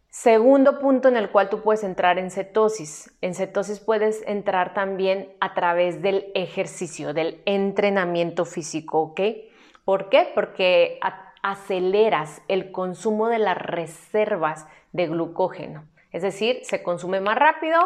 Segundo 0.09 0.79
punto 0.79 1.09
en 1.09 1.17
el 1.17 1.31
cual 1.31 1.49
tú 1.49 1.61
puedes 1.61 1.83
entrar 1.83 2.17
en 2.17 2.31
cetosis. 2.31 3.11
En 3.21 3.33
cetosis 3.33 3.79
puedes 3.79 4.23
entrar 4.27 4.73
también 4.73 5.35
a 5.39 5.53
través 5.53 6.01
del 6.01 6.31
ejercicio, 6.33 7.13
del 7.13 7.41
entrenamiento 7.45 8.45
físico, 8.45 8.99
¿ok? 9.01 9.21
¿Por 9.85 10.09
qué? 10.09 10.31
Porque 10.33 10.99
aceleras 11.41 12.41
el 12.47 12.71
consumo 12.71 13.27
de 13.27 13.39
las 13.39 13.57
reservas 13.57 14.67
de 14.91 15.07
glucógeno. 15.07 15.83
Es 16.11 16.21
decir, 16.21 16.59
se 16.63 16.83
consume 16.83 17.21
más 17.21 17.37
rápido, 17.37 17.79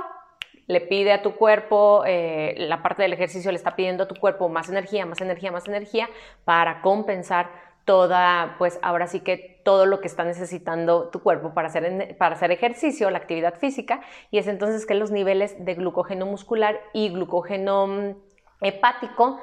le 0.68 0.82
pide 0.82 1.12
a 1.12 1.22
tu 1.22 1.36
cuerpo, 1.36 2.04
eh, 2.06 2.56
la 2.58 2.82
parte 2.82 3.02
del 3.04 3.14
ejercicio 3.14 3.52
le 3.52 3.58
está 3.58 3.76
pidiendo 3.76 4.04
a 4.04 4.08
tu 4.08 4.16
cuerpo 4.16 4.50
más 4.50 4.70
energía, 4.70 5.06
más 5.06 5.22
energía, 5.22 5.52
más 5.52 5.68
energía 5.68 6.10
para 6.46 6.82
compensar 6.82 7.50
toda, 7.86 8.56
pues 8.58 8.80
ahora 8.82 9.08
sí 9.08 9.22
que 9.22 9.62
todo 9.64 9.86
lo 9.86 10.02
que 10.02 10.08
está 10.08 10.24
necesitando 10.24 11.10
tu 11.10 11.22
cuerpo 11.22 11.54
para 11.54 11.68
hacer, 11.68 12.16
para 12.18 12.36
hacer 12.36 12.52
ejercicio, 12.52 13.10
la 13.10 13.18
actividad 13.18 13.56
física, 13.56 14.02
y 14.30 14.38
es 14.38 14.48
entonces 14.48 14.86
que 14.86 14.94
los 14.94 15.12
niveles 15.12 15.64
de 15.64 15.74
glucógeno 15.76 16.26
muscular 16.26 16.80
y 16.94 17.10
glucógeno 17.10 17.88
mm, 17.88 18.16
hepático 18.62 19.40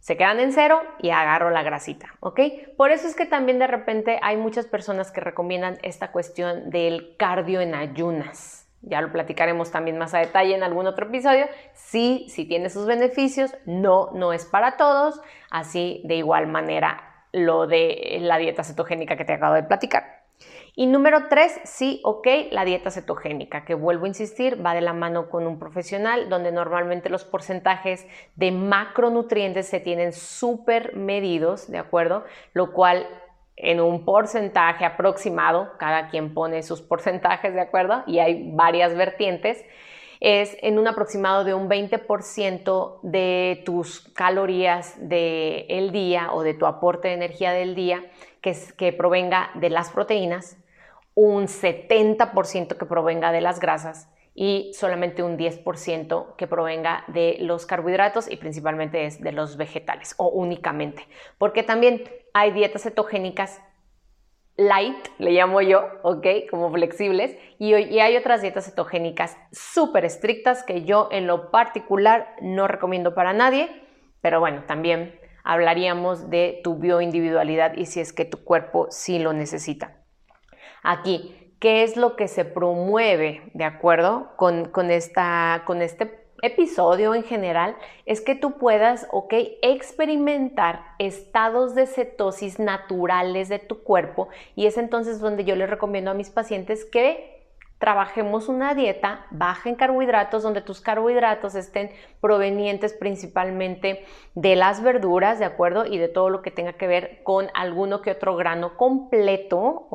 se 0.00 0.16
quedan 0.16 0.40
en 0.40 0.52
cero 0.52 0.80
y 1.00 1.10
agarro 1.10 1.50
la 1.50 1.62
grasita, 1.62 2.14
¿ok? 2.20 2.40
Por 2.76 2.92
eso 2.92 3.06
es 3.08 3.16
que 3.16 3.26
también 3.26 3.58
de 3.58 3.66
repente 3.66 4.18
hay 4.22 4.36
muchas 4.36 4.66
personas 4.66 5.10
que 5.10 5.20
recomiendan 5.20 5.78
esta 5.82 6.12
cuestión 6.12 6.70
del 6.70 7.16
cardio 7.16 7.60
en 7.60 7.74
ayunas. 7.74 8.57
Ya 8.82 9.00
lo 9.00 9.12
platicaremos 9.12 9.70
también 9.70 9.98
más 9.98 10.14
a 10.14 10.18
detalle 10.18 10.54
en 10.54 10.62
algún 10.62 10.86
otro 10.86 11.06
episodio. 11.06 11.46
Sí, 11.74 12.26
sí 12.28 12.44
tiene 12.44 12.70
sus 12.70 12.86
beneficios, 12.86 13.54
no, 13.66 14.10
no 14.12 14.32
es 14.32 14.44
para 14.46 14.76
todos. 14.76 15.20
Así 15.50 16.02
de 16.04 16.16
igual 16.16 16.46
manera 16.46 17.02
lo 17.32 17.66
de 17.66 18.18
la 18.20 18.38
dieta 18.38 18.64
cetogénica 18.64 19.16
que 19.16 19.24
te 19.24 19.34
acabo 19.34 19.54
de 19.54 19.64
platicar. 19.64 20.18
Y 20.74 20.86
número 20.86 21.26
tres, 21.28 21.60
sí, 21.64 22.00
ok, 22.04 22.28
la 22.52 22.64
dieta 22.64 22.92
cetogénica, 22.92 23.64
que 23.64 23.74
vuelvo 23.74 24.04
a 24.04 24.08
insistir, 24.08 24.64
va 24.64 24.74
de 24.74 24.80
la 24.80 24.92
mano 24.92 25.28
con 25.28 25.44
un 25.48 25.58
profesional, 25.58 26.28
donde 26.28 26.52
normalmente 26.52 27.10
los 27.10 27.24
porcentajes 27.24 28.06
de 28.36 28.52
macronutrientes 28.52 29.66
se 29.66 29.80
tienen 29.80 30.12
súper 30.12 30.94
medidos, 30.94 31.68
¿de 31.68 31.78
acuerdo? 31.78 32.24
Lo 32.52 32.72
cual 32.72 33.08
en 33.60 33.80
un 33.80 34.04
porcentaje 34.04 34.84
aproximado, 34.84 35.72
cada 35.78 36.08
quien 36.08 36.34
pone 36.34 36.62
sus 36.62 36.82
porcentajes, 36.82 37.54
¿de 37.54 37.60
acuerdo? 37.60 38.02
Y 38.06 38.18
hay 38.18 38.50
varias 38.52 38.96
vertientes 38.96 39.64
es 40.20 40.56
en 40.62 40.78
un 40.78 40.88
aproximado 40.88 41.44
de 41.44 41.54
un 41.54 41.68
20% 41.68 43.00
de 43.02 43.62
tus 43.64 44.00
calorías 44.14 44.96
del 44.98 45.92
día 45.92 46.32
o 46.32 46.42
de 46.42 46.54
tu 46.54 46.66
aporte 46.66 47.08
de 47.08 47.14
energía 47.14 47.52
del 47.52 47.74
día 47.74 48.04
que, 48.40 48.56
que 48.76 48.92
provenga 48.92 49.50
de 49.54 49.70
las 49.70 49.90
proteínas, 49.90 50.56
un 51.14 51.46
70% 51.46 52.76
que 52.76 52.86
provenga 52.86 53.32
de 53.32 53.40
las 53.40 53.60
grasas 53.60 54.08
y 54.34 54.72
solamente 54.74 55.22
un 55.22 55.36
10% 55.36 56.36
que 56.36 56.46
provenga 56.46 57.04
de 57.08 57.38
los 57.40 57.66
carbohidratos 57.66 58.30
y 58.30 58.36
principalmente 58.36 59.04
es 59.04 59.20
de 59.20 59.32
los 59.32 59.56
vegetales 59.56 60.14
o 60.16 60.28
únicamente. 60.28 61.06
Porque 61.38 61.64
también 61.64 62.04
hay 62.34 62.52
dietas 62.52 62.82
cetogénicas 62.82 63.60
light, 64.58 65.08
le 65.18 65.30
llamo 65.30 65.62
yo, 65.62 65.88
¿ok? 66.02 66.26
Como 66.50 66.70
flexibles. 66.70 67.38
Y, 67.58 67.72
hay 67.72 68.16
otras 68.16 68.42
dietas 68.42 68.66
cetogénicas 68.66 69.38
súper 69.52 70.04
estrictas 70.04 70.64
que 70.64 70.84
yo 70.84 71.08
en 71.10 71.26
lo 71.26 71.50
particular 71.50 72.34
no 72.42 72.68
recomiendo 72.68 73.14
para 73.14 73.32
nadie, 73.32 73.70
pero 74.20 74.40
bueno, 74.40 74.64
también 74.66 75.18
hablaríamos 75.44 76.28
de 76.28 76.60
tu 76.62 76.76
bioindividualidad 76.76 77.74
y 77.76 77.86
si 77.86 78.00
es 78.00 78.12
que 78.12 78.24
tu 78.24 78.44
cuerpo 78.44 78.88
sí 78.90 79.18
lo 79.18 79.32
necesita. 79.32 80.02
Aquí, 80.82 81.54
¿qué 81.60 81.84
es 81.84 81.96
lo 81.96 82.16
que 82.16 82.26
se 82.26 82.44
promueve, 82.44 83.50
de 83.54 83.64
acuerdo, 83.64 84.32
con, 84.36 84.66
con, 84.66 84.90
esta, 84.90 85.62
con 85.66 85.82
este 85.82 86.17
episodio 86.42 87.14
en 87.14 87.24
general 87.24 87.76
es 88.06 88.20
que 88.20 88.34
tú 88.34 88.58
puedas, 88.58 89.08
experimentar 89.62 90.82
estados 90.98 91.74
de 91.74 91.86
cetosis 91.86 92.58
naturales 92.58 93.48
de 93.48 93.58
tu 93.58 93.82
cuerpo 93.82 94.28
y 94.54 94.66
es 94.66 94.78
entonces 94.78 95.20
donde 95.20 95.44
yo 95.44 95.56
les 95.56 95.68
recomiendo 95.68 96.10
a 96.10 96.14
mis 96.14 96.30
pacientes 96.30 96.84
que 96.84 97.38
trabajemos 97.78 98.48
una 98.48 98.74
dieta 98.74 99.26
baja 99.30 99.68
en 99.68 99.76
carbohidratos, 99.76 100.42
donde 100.42 100.60
tus 100.60 100.80
carbohidratos 100.80 101.54
estén 101.54 101.90
provenientes 102.20 102.92
principalmente 102.92 104.04
de 104.34 104.56
las 104.56 104.82
verduras, 104.82 105.38
¿de 105.38 105.44
acuerdo? 105.44 105.86
Y 105.86 105.98
de 105.98 106.08
todo 106.08 106.28
lo 106.28 106.42
que 106.42 106.50
tenga 106.50 106.72
que 106.72 106.88
ver 106.88 107.22
con 107.22 107.48
alguno 107.54 108.02
que 108.02 108.10
otro 108.10 108.36
grano 108.36 108.76
completo. 108.76 109.86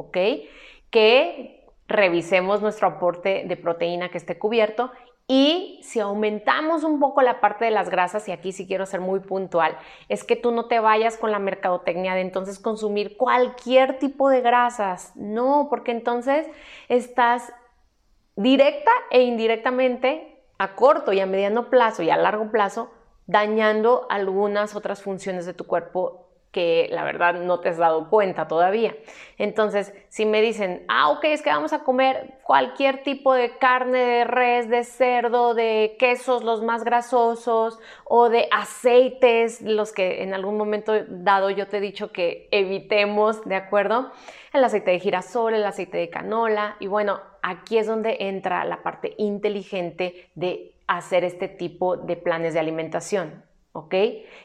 Que 0.92 1.66
revisemos 1.88 2.62
nuestro 2.62 2.88
aporte 2.88 3.44
de 3.46 3.58
proteína 3.58 4.10
que 4.10 4.18
esté 4.18 4.38
cubierto 4.38 4.92
y 5.28 5.80
si 5.84 6.00
aumentamos 6.00 6.84
un 6.84 7.00
poco 7.00 7.22
la 7.22 7.40
parte 7.40 7.66
de 7.66 7.72
las 7.72 7.90
grasas, 7.90 8.28
y 8.28 8.32
aquí 8.32 8.52
sí 8.52 8.68
quiero 8.68 8.86
ser 8.86 9.00
muy 9.00 9.22
puntual, 9.22 9.78
es 10.10 10.24
que 10.24 10.36
tú 10.36 10.52
no 10.52 10.68
te 10.68 10.80
vayas 10.80 11.18
con 11.18 11.32
la 11.32 11.40
mercadotecnia 11.40 12.14
de 12.14 12.22
entonces 12.22 12.60
consumir 12.60 13.16
cualquier 13.16 14.00
tipo 14.00 14.30
de 14.30 14.42
grasas. 14.42 15.16
No, 15.16 15.68
porque 15.70 15.92
entonces 15.92 16.48
estás 16.90 17.54
directa 18.36 18.92
e 19.12 19.24
indirectamente 19.24 20.44
a 20.58 20.76
corto 20.76 21.14
y 21.14 21.20
a 21.20 21.26
mediano 21.26 21.70
plazo 21.70 22.04
y 22.04 22.10
a 22.10 22.18
largo 22.18 22.52
plazo 22.52 22.92
dañando 23.26 24.06
algunas 24.10 24.76
otras 24.76 25.02
funciones 25.02 25.46
de 25.46 25.54
tu 25.54 25.66
cuerpo 25.66 26.23
que 26.54 26.88
la 26.92 27.04
verdad 27.04 27.34
no 27.34 27.60
te 27.60 27.70
has 27.70 27.78
dado 27.78 28.10
cuenta 28.12 28.48
todavía. 28.48 28.96
Entonces, 29.40 29.92
si 30.08 30.26
me 30.26 30.40
dicen, 30.40 30.86
ah, 30.88 31.10
ok, 31.10 31.26
es 31.26 31.42
que 31.42 31.50
vamos 31.50 31.74
a 31.74 31.80
comer 31.80 32.36
cualquier 32.44 33.02
tipo 33.02 33.34
de 33.34 33.58
carne 33.58 33.98
de 33.98 34.24
res, 34.24 34.70
de 34.70 34.84
cerdo, 34.84 35.56
de 35.56 35.96
quesos 35.98 36.44
los 36.44 36.62
más 36.62 36.84
grasosos 36.84 37.80
o 38.06 38.30
de 38.30 38.48
aceites, 38.52 39.64
los 39.64 39.92
que 39.92 40.22
en 40.22 40.36
algún 40.36 40.56
momento 40.56 40.94
dado 41.10 41.50
yo 41.50 41.68
te 41.68 41.78
he 41.78 41.82
dicho 41.82 42.12
que 42.12 42.48
evitemos, 42.52 43.44
¿de 43.46 43.56
acuerdo? 43.56 44.12
El 44.54 44.64
aceite 44.64 44.92
de 44.92 45.00
girasol, 45.00 45.56
el 45.56 45.66
aceite 45.66 45.98
de 45.98 46.12
canola 46.12 46.78
y 46.80 46.86
bueno, 46.86 47.20
aquí 47.42 47.80
es 47.80 47.88
donde 47.88 48.18
entra 48.20 48.64
la 48.64 48.84
parte 48.84 49.16
inteligente 49.18 50.30
de 50.36 50.76
hacer 50.86 51.24
este 51.24 51.48
tipo 51.48 51.98
de 51.98 52.16
planes 52.16 52.54
de 52.54 52.60
alimentación. 52.60 53.44
¿Ok? 53.74 53.96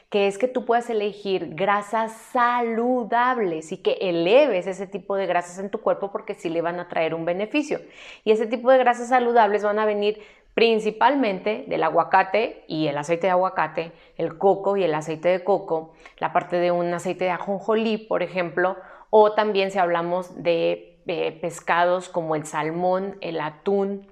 Que 0.09 0.27
es 0.27 0.37
que 0.37 0.47
tú 0.47 0.65
puedas 0.65 0.89
elegir 0.89 1.55
grasas 1.55 2.11
saludables 2.33 3.71
y 3.71 3.77
que 3.77 3.93
eleves 4.01 4.67
ese 4.67 4.87
tipo 4.87 5.15
de 5.15 5.27
grasas 5.27 5.59
en 5.59 5.69
tu 5.69 5.79
cuerpo 5.79 6.11
porque 6.11 6.33
sí 6.33 6.49
le 6.49 6.61
van 6.61 6.79
a 6.79 6.87
traer 6.89 7.13
un 7.13 7.25
beneficio. 7.25 7.79
Y 8.25 8.31
ese 8.31 8.47
tipo 8.47 8.69
de 8.71 8.79
grasas 8.79 9.09
saludables 9.09 9.63
van 9.63 9.79
a 9.79 9.85
venir 9.85 10.21
principalmente 10.55 11.63
del 11.67 11.83
aguacate 11.83 12.65
y 12.67 12.87
el 12.87 12.97
aceite 12.97 13.27
de 13.27 13.31
aguacate, 13.31 13.91
el 14.17 14.37
coco 14.37 14.75
y 14.75 14.83
el 14.83 14.93
aceite 14.93 15.29
de 15.29 15.43
coco, 15.43 15.93
la 16.17 16.33
parte 16.33 16.57
de 16.57 16.71
un 16.71 16.93
aceite 16.93 17.25
de 17.25 17.31
ajonjolí, 17.31 17.97
por 17.97 18.23
ejemplo, 18.23 18.75
o 19.11 19.33
también 19.33 19.71
si 19.71 19.79
hablamos 19.79 20.43
de 20.43 20.99
eh, 21.07 21.37
pescados 21.39 22.09
como 22.09 22.35
el 22.35 22.45
salmón, 22.45 23.17
el 23.21 23.39
atún, 23.39 24.07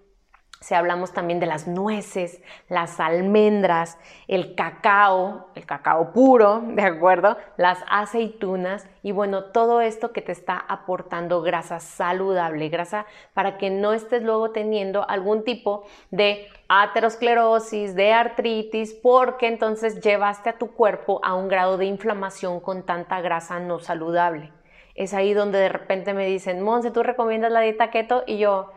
si 0.59 0.73
hablamos 0.73 1.13
también 1.13 1.39
de 1.39 1.45
las 1.45 1.67
nueces, 1.67 2.41
las 2.67 2.99
almendras, 2.99 3.97
el 4.27 4.55
cacao, 4.55 5.47
el 5.55 5.65
cacao 5.65 6.11
puro, 6.13 6.61
¿de 6.67 6.81
acuerdo? 6.81 7.37
Las 7.57 7.79
aceitunas 7.89 8.87
y 9.03 9.11
bueno, 9.11 9.45
todo 9.45 9.81
esto 9.81 10.11
que 10.11 10.21
te 10.21 10.31
está 10.31 10.57
aportando 10.57 11.41
grasa 11.41 11.79
saludable, 11.79 12.69
grasa 12.69 13.05
para 13.33 13.57
que 13.57 13.69
no 13.69 13.93
estés 13.93 14.23
luego 14.23 14.51
teniendo 14.51 15.07
algún 15.07 15.43
tipo 15.43 15.85
de 16.11 16.47
aterosclerosis, 16.67 17.95
de 17.95 18.13
artritis, 18.13 18.93
porque 18.93 19.47
entonces 19.47 20.01
llevaste 20.01 20.49
a 20.49 20.57
tu 20.57 20.71
cuerpo 20.71 21.21
a 21.23 21.35
un 21.35 21.47
grado 21.47 21.77
de 21.77 21.85
inflamación 21.85 22.59
con 22.59 22.83
tanta 22.83 23.21
grasa 23.21 23.59
no 23.59 23.79
saludable. 23.79 24.51
Es 24.95 25.13
ahí 25.13 25.33
donde 25.33 25.59
de 25.59 25.69
repente 25.69 26.13
me 26.13 26.25
dicen, 26.25 26.61
Monse, 26.63 26.89
¿tú 26.89 27.03
recomiendas 27.03 27.51
la 27.51 27.61
dieta 27.61 27.91
keto? 27.91 28.23
Y 28.25 28.39
yo, 28.39 28.71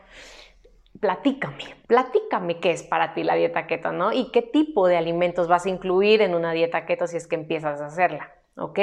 platícame, 1.01 1.65
platícame 1.87 2.61
qué 2.61 2.71
es 2.71 2.83
para 2.83 3.15
ti 3.15 3.25
la 3.25 3.35
dieta 3.35 3.67
keto, 3.67 3.93
¿no? 3.93 4.13
Y 4.13 4.31
qué 4.31 4.43
tipo 4.43 4.87
de 4.87 4.97
alimentos 4.97 5.49
vas 5.49 5.67
a 5.67 5.71
incluir 5.71 6.23
en 6.23 6.35
una 6.35 6.53
dieta 6.53 6.87
keto 6.87 7.07
si 7.07 7.17
es 7.17 7.27
que 7.27 7.37
empiezas 7.37 7.81
a 7.81 7.87
hacerla, 7.87 8.33
¿ok? 8.57 8.79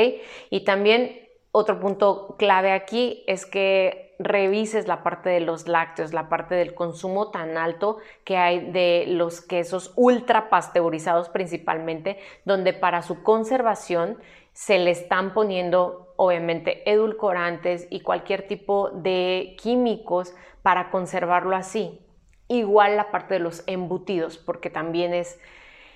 Y 0.49 0.63
también 0.63 1.27
otro 1.51 1.79
punto 1.79 2.35
clave 2.37 2.71
aquí 2.71 3.23
es 3.27 3.45
que 3.45 4.15
revises 4.19 4.87
la 4.87 5.03
parte 5.03 5.29
de 5.29 5.39
los 5.39 5.67
lácteos, 5.67 6.13
la 6.13 6.27
parte 6.27 6.55
del 6.55 6.73
consumo 6.73 7.29
tan 7.29 7.57
alto 7.57 7.97
que 8.23 8.37
hay 8.37 8.71
de 8.71 9.05
los 9.07 9.41
quesos 9.41 9.93
ultra 9.95 10.49
pasteurizados 10.49 11.29
principalmente, 11.29 12.17
donde 12.45 12.73
para 12.73 13.03
su 13.03 13.21
conservación 13.21 14.17
se 14.53 14.79
le 14.79 14.89
están 14.89 15.35
poniendo 15.35 16.13
obviamente 16.15 16.89
edulcorantes 16.89 17.87
y 17.91 18.01
cualquier 18.01 18.47
tipo 18.47 18.89
de 18.89 19.55
químicos 19.59 20.33
para 20.63 20.89
conservarlo 20.89 21.55
así. 21.55 22.06
Igual 22.47 22.95
la 22.95 23.11
parte 23.11 23.35
de 23.35 23.39
los 23.39 23.63
embutidos, 23.67 24.37
porque 24.37 24.69
también 24.69 25.13
es 25.13 25.39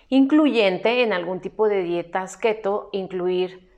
incluyente 0.09 1.03
en 1.03 1.13
algún 1.13 1.39
tipo 1.39 1.67
de 1.67 1.83
dietas 1.83 2.35
keto 2.35 2.89
incluir 2.91 3.71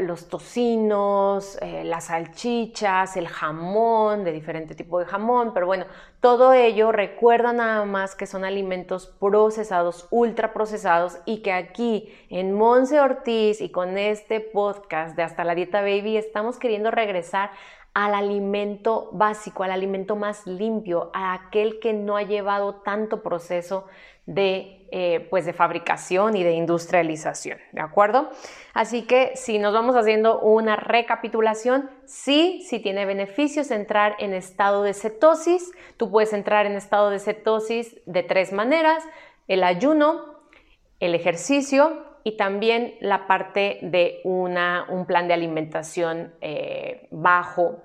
los 0.00 0.28
tocinos, 0.28 1.56
eh, 1.62 1.82
las 1.84 2.06
salchichas, 2.06 3.16
el 3.16 3.26
jamón, 3.26 4.22
de 4.24 4.32
diferente 4.32 4.74
tipo 4.74 4.98
de 4.98 5.06
jamón, 5.06 5.54
pero 5.54 5.66
bueno, 5.66 5.86
todo 6.20 6.52
ello 6.52 6.92
recuerda 6.92 7.54
nada 7.54 7.86
más 7.86 8.14
que 8.14 8.26
son 8.26 8.44
alimentos 8.44 9.06
procesados, 9.18 10.06
ultra 10.10 10.52
procesados 10.52 11.18
y 11.24 11.38
que 11.38 11.52
aquí 11.52 12.12
en 12.28 12.52
Monse 12.52 13.00
Ortiz 13.00 13.62
y 13.62 13.70
con 13.70 13.96
este 13.96 14.40
podcast 14.40 15.16
de 15.16 15.22
Hasta 15.22 15.44
la 15.44 15.54
Dieta 15.54 15.80
Baby 15.80 16.18
estamos 16.18 16.58
queriendo 16.58 16.90
regresar 16.90 17.50
al 17.94 18.14
alimento 18.14 19.10
básico, 19.12 19.64
al 19.64 19.72
alimento 19.72 20.16
más 20.16 20.46
limpio, 20.46 21.10
a 21.12 21.34
aquel 21.34 21.80
que 21.80 21.92
no 21.92 22.16
ha 22.16 22.22
llevado 22.22 22.76
tanto 22.76 23.22
proceso 23.22 23.86
de, 24.26 24.86
eh, 24.92 25.26
pues 25.28 25.44
de 25.44 25.52
fabricación 25.52 26.36
y 26.36 26.44
de 26.44 26.52
industrialización, 26.52 27.58
¿de 27.72 27.80
acuerdo? 27.80 28.30
Así 28.74 29.02
que 29.02 29.32
si 29.34 29.58
nos 29.58 29.72
vamos 29.72 29.96
haciendo 29.96 30.40
una 30.40 30.76
recapitulación, 30.76 31.90
sí, 32.04 32.64
sí 32.68 32.78
tiene 32.78 33.06
beneficios 33.06 33.72
entrar 33.72 34.14
en 34.20 34.34
estado 34.34 34.84
de 34.84 34.94
cetosis. 34.94 35.72
Tú 35.96 36.10
puedes 36.12 36.32
entrar 36.32 36.66
en 36.66 36.76
estado 36.76 37.10
de 37.10 37.18
cetosis 37.18 38.00
de 38.06 38.22
tres 38.22 38.52
maneras, 38.52 39.02
el 39.48 39.64
ayuno, 39.64 40.38
el 41.00 41.16
ejercicio 41.16 42.09
y 42.24 42.36
también 42.36 42.94
la 43.00 43.26
parte 43.26 43.78
de 43.82 44.20
una, 44.24 44.86
un 44.88 45.06
plan 45.06 45.28
de 45.28 45.34
alimentación 45.34 46.32
eh, 46.40 47.08
bajo 47.10 47.82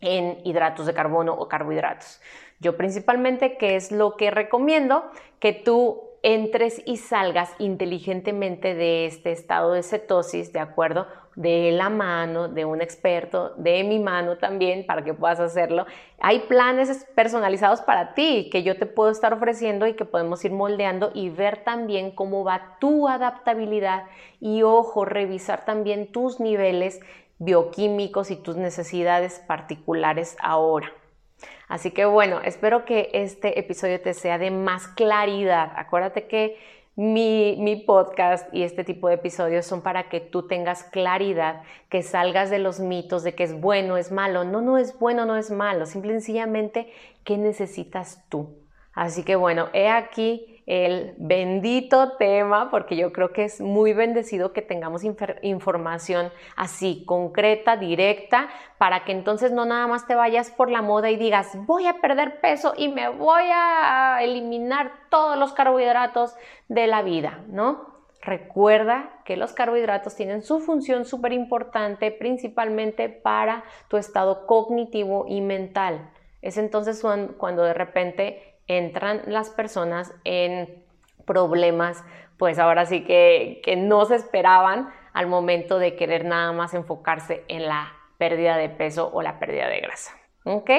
en 0.00 0.38
hidratos 0.44 0.86
de 0.86 0.94
carbono 0.94 1.34
o 1.34 1.48
carbohidratos. 1.48 2.20
Yo 2.60 2.76
principalmente, 2.76 3.56
¿qué 3.56 3.76
es 3.76 3.92
lo 3.92 4.16
que 4.16 4.30
recomiendo? 4.30 5.04
Que 5.40 5.52
tú 5.52 6.02
entres 6.22 6.82
y 6.84 6.96
salgas 6.96 7.54
inteligentemente 7.58 8.74
de 8.74 9.06
este 9.06 9.32
estado 9.32 9.72
de 9.72 9.82
cetosis, 9.82 10.52
¿de 10.52 10.60
acuerdo? 10.60 11.06
De 11.38 11.70
la 11.70 11.88
mano, 11.88 12.48
de 12.48 12.64
un 12.64 12.82
experto, 12.82 13.54
de 13.56 13.84
mi 13.84 14.00
mano 14.00 14.38
también, 14.38 14.84
para 14.86 15.04
que 15.04 15.14
puedas 15.14 15.38
hacerlo. 15.38 15.86
Hay 16.18 16.40
planes 16.40 17.06
personalizados 17.14 17.80
para 17.80 18.14
ti 18.14 18.48
que 18.50 18.64
yo 18.64 18.76
te 18.76 18.86
puedo 18.86 19.10
estar 19.10 19.32
ofreciendo 19.32 19.86
y 19.86 19.94
que 19.94 20.04
podemos 20.04 20.44
ir 20.44 20.50
moldeando 20.50 21.12
y 21.14 21.30
ver 21.30 21.58
también 21.62 22.10
cómo 22.10 22.42
va 22.42 22.76
tu 22.80 23.06
adaptabilidad 23.06 24.04
y, 24.40 24.62
ojo, 24.64 25.04
revisar 25.04 25.64
también 25.64 26.10
tus 26.10 26.40
niveles 26.40 26.98
bioquímicos 27.38 28.32
y 28.32 28.36
tus 28.36 28.56
necesidades 28.56 29.38
particulares 29.46 30.36
ahora. 30.40 30.92
Así 31.68 31.90
que 31.92 32.04
bueno, 32.06 32.40
espero 32.42 32.84
que 32.84 33.10
este 33.12 33.60
episodio 33.60 34.00
te 34.00 34.14
sea 34.14 34.38
de 34.38 34.50
más 34.50 34.88
claridad. 34.88 35.70
Acuérdate 35.76 36.26
que 36.26 36.56
mi, 36.98 37.84
podcast 37.86 38.52
y 38.52 38.64
este 38.64 38.82
tipo 38.82 39.06
de 39.06 39.14
episodios 39.14 39.64
son 39.64 39.82
para 39.82 40.08
que 40.08 40.18
tú 40.18 40.48
tengas 40.48 40.82
claridad, 40.82 41.62
que 41.88 42.02
salgas 42.02 42.50
de 42.50 42.58
los 42.58 42.80
mitos 42.80 43.22
de 43.22 43.36
que 43.36 43.44
es 43.44 43.60
bueno, 43.60 43.96
es 43.96 44.10
malo. 44.10 44.42
No, 44.42 44.60
no 44.60 44.78
es 44.78 44.98
bueno, 44.98 45.24
no 45.24 45.36
es 45.36 45.52
malo. 45.52 45.86
Simple 45.86 46.10
y 46.10 46.14
sencillamente, 46.14 46.92
¿qué 47.22 47.38
necesitas 47.38 48.24
tú? 48.28 48.58
Así 48.94 49.22
que 49.22 49.36
bueno, 49.36 49.68
he 49.74 49.88
aquí 49.88 50.57
el 50.68 51.14
bendito 51.16 52.18
tema, 52.18 52.70
porque 52.70 52.94
yo 52.94 53.10
creo 53.10 53.32
que 53.32 53.44
es 53.44 53.58
muy 53.58 53.94
bendecido 53.94 54.52
que 54.52 54.60
tengamos 54.60 55.02
información 55.02 56.30
así, 56.56 57.04
concreta, 57.06 57.78
directa, 57.78 58.50
para 58.76 59.02
que 59.04 59.12
entonces 59.12 59.50
no 59.50 59.64
nada 59.64 59.86
más 59.86 60.06
te 60.06 60.14
vayas 60.14 60.50
por 60.50 60.70
la 60.70 60.82
moda 60.82 61.10
y 61.10 61.16
digas, 61.16 61.52
voy 61.64 61.86
a 61.86 62.02
perder 62.02 62.40
peso 62.42 62.74
y 62.76 62.88
me 62.88 63.08
voy 63.08 63.44
a 63.50 64.18
eliminar 64.20 64.92
todos 65.08 65.38
los 65.38 65.54
carbohidratos 65.54 66.36
de 66.68 66.86
la 66.86 67.00
vida, 67.00 67.44
¿no? 67.48 67.96
Recuerda 68.20 69.22
que 69.24 69.38
los 69.38 69.54
carbohidratos 69.54 70.16
tienen 70.16 70.42
su 70.42 70.60
función 70.60 71.06
súper 71.06 71.32
importante, 71.32 72.10
principalmente 72.10 73.08
para 73.08 73.64
tu 73.88 73.96
estado 73.96 74.46
cognitivo 74.46 75.24
y 75.26 75.40
mental. 75.40 76.10
Es 76.42 76.58
entonces 76.58 77.02
cuando 77.38 77.62
de 77.62 77.72
repente 77.72 78.57
entran 78.68 79.22
las 79.26 79.50
personas 79.50 80.14
en 80.24 80.84
problemas, 81.26 82.04
pues 82.36 82.58
ahora 82.58 82.86
sí 82.86 83.04
que, 83.04 83.60
que 83.64 83.76
no 83.76 84.04
se 84.04 84.14
esperaban 84.14 84.90
al 85.12 85.26
momento 85.26 85.78
de 85.78 85.96
querer 85.96 86.24
nada 86.24 86.52
más 86.52 86.74
enfocarse 86.74 87.44
en 87.48 87.66
la 87.66 87.92
pérdida 88.18 88.56
de 88.56 88.68
peso 88.68 89.10
o 89.12 89.22
la 89.22 89.38
pérdida 89.38 89.68
de 89.68 89.80
grasa. 89.80 90.14
¿Ok? 90.44 90.70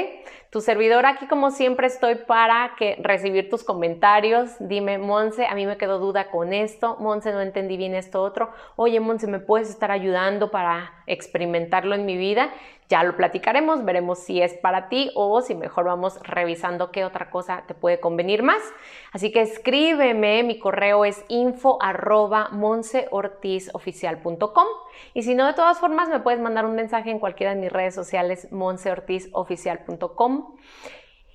Tu 0.49 0.61
servidor 0.61 1.05
aquí 1.05 1.27
como 1.27 1.51
siempre 1.51 1.85
estoy 1.85 2.15
para 2.15 2.71
recibir 3.03 3.51
tus 3.51 3.63
comentarios. 3.63 4.49
Dime, 4.59 4.97
Monse, 4.97 5.45
a 5.45 5.53
mí 5.53 5.67
me 5.67 5.77
quedó 5.77 5.99
duda 5.99 6.31
con 6.31 6.53
esto. 6.53 6.97
Monse, 6.99 7.31
no 7.31 7.41
entendí 7.41 7.77
bien 7.77 7.93
esto 7.93 8.23
otro. 8.23 8.49
Oye, 8.75 8.99
Monse, 8.99 9.27
¿me 9.27 9.39
puedes 9.39 9.69
estar 9.69 9.91
ayudando 9.91 10.49
para 10.49 11.03
experimentarlo 11.05 11.93
en 11.93 12.07
mi 12.07 12.17
vida? 12.17 12.49
Ya 12.89 13.03
lo 13.03 13.15
platicaremos, 13.15 13.85
veremos 13.85 14.17
si 14.17 14.41
es 14.41 14.55
para 14.55 14.89
ti 14.89 15.11
o 15.13 15.39
si 15.43 15.53
mejor 15.53 15.85
vamos 15.85 16.19
revisando 16.23 16.91
qué 16.91 17.05
otra 17.05 17.29
cosa 17.29 17.63
te 17.67 17.75
puede 17.75 17.99
convenir 17.99 18.41
más. 18.41 18.63
Así 19.11 19.31
que 19.31 19.41
escríbeme, 19.41 20.41
mi 20.41 20.57
correo 20.57 21.05
es 21.05 21.23
info 21.27 21.77
arroba 21.83 22.49
monseortizoficial.com 22.51 24.65
y 25.13 25.21
si 25.21 25.35
no, 25.35 25.45
de 25.45 25.53
todas 25.53 25.79
formas 25.79 26.09
me 26.09 26.19
puedes 26.19 26.39
mandar 26.39 26.65
un 26.65 26.73
mensaje 26.73 27.11
en 27.11 27.19
cualquiera 27.19 27.53
de 27.53 27.61
mis 27.61 27.71
redes 27.71 27.93
sociales 27.93 28.51
monseortizoficial.com. 28.51 30.38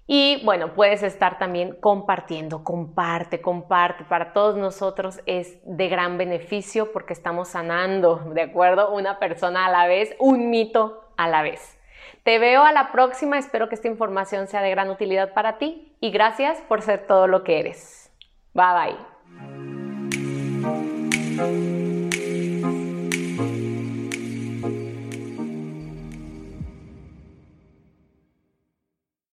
Y 0.07 0.43
bueno, 0.45 0.75
puedes 0.75 1.03
estar 1.03 1.39
también 1.39 1.77
compartiendo, 1.81 2.63
comparte, 2.63 3.41
comparte. 3.41 4.05
Para 4.05 4.35
todos 4.35 4.57
nosotros 4.57 5.21
es 5.25 5.59
de 5.65 5.89
gran 5.89 6.19
beneficio 6.19 6.93
porque 6.93 7.15
estamos 7.15 7.49
sanando, 7.49 8.17
¿de 8.35 8.43
acuerdo? 8.43 8.93
Una 8.93 9.19
persona 9.19 9.65
a 9.65 9.71
la 9.71 9.87
vez, 9.87 10.15
un 10.19 10.51
mito 10.51 11.09
a 11.17 11.27
la 11.27 11.43
vez. 11.43 11.79
Te 12.23 12.39
veo 12.39 12.63
a 12.65 12.73
la 12.73 12.93
próxima, 12.93 13.39
espero 13.39 13.69
que 13.69 13.75
esta 13.75 13.89
información 13.89 14.47
sea 14.47 14.61
de 14.61 14.71
gran 14.71 14.91
utilidad 14.91 15.33
para 15.33 15.57
ti 15.57 15.97
y 16.01 16.11
gracias 16.11 16.61
por 16.63 16.83
ser 16.83 17.07
todo 17.07 17.27
lo 17.27 17.43
que 17.43 17.61
eres. 17.61 18.11
Bye 18.53 18.97
bye. 21.37 21.74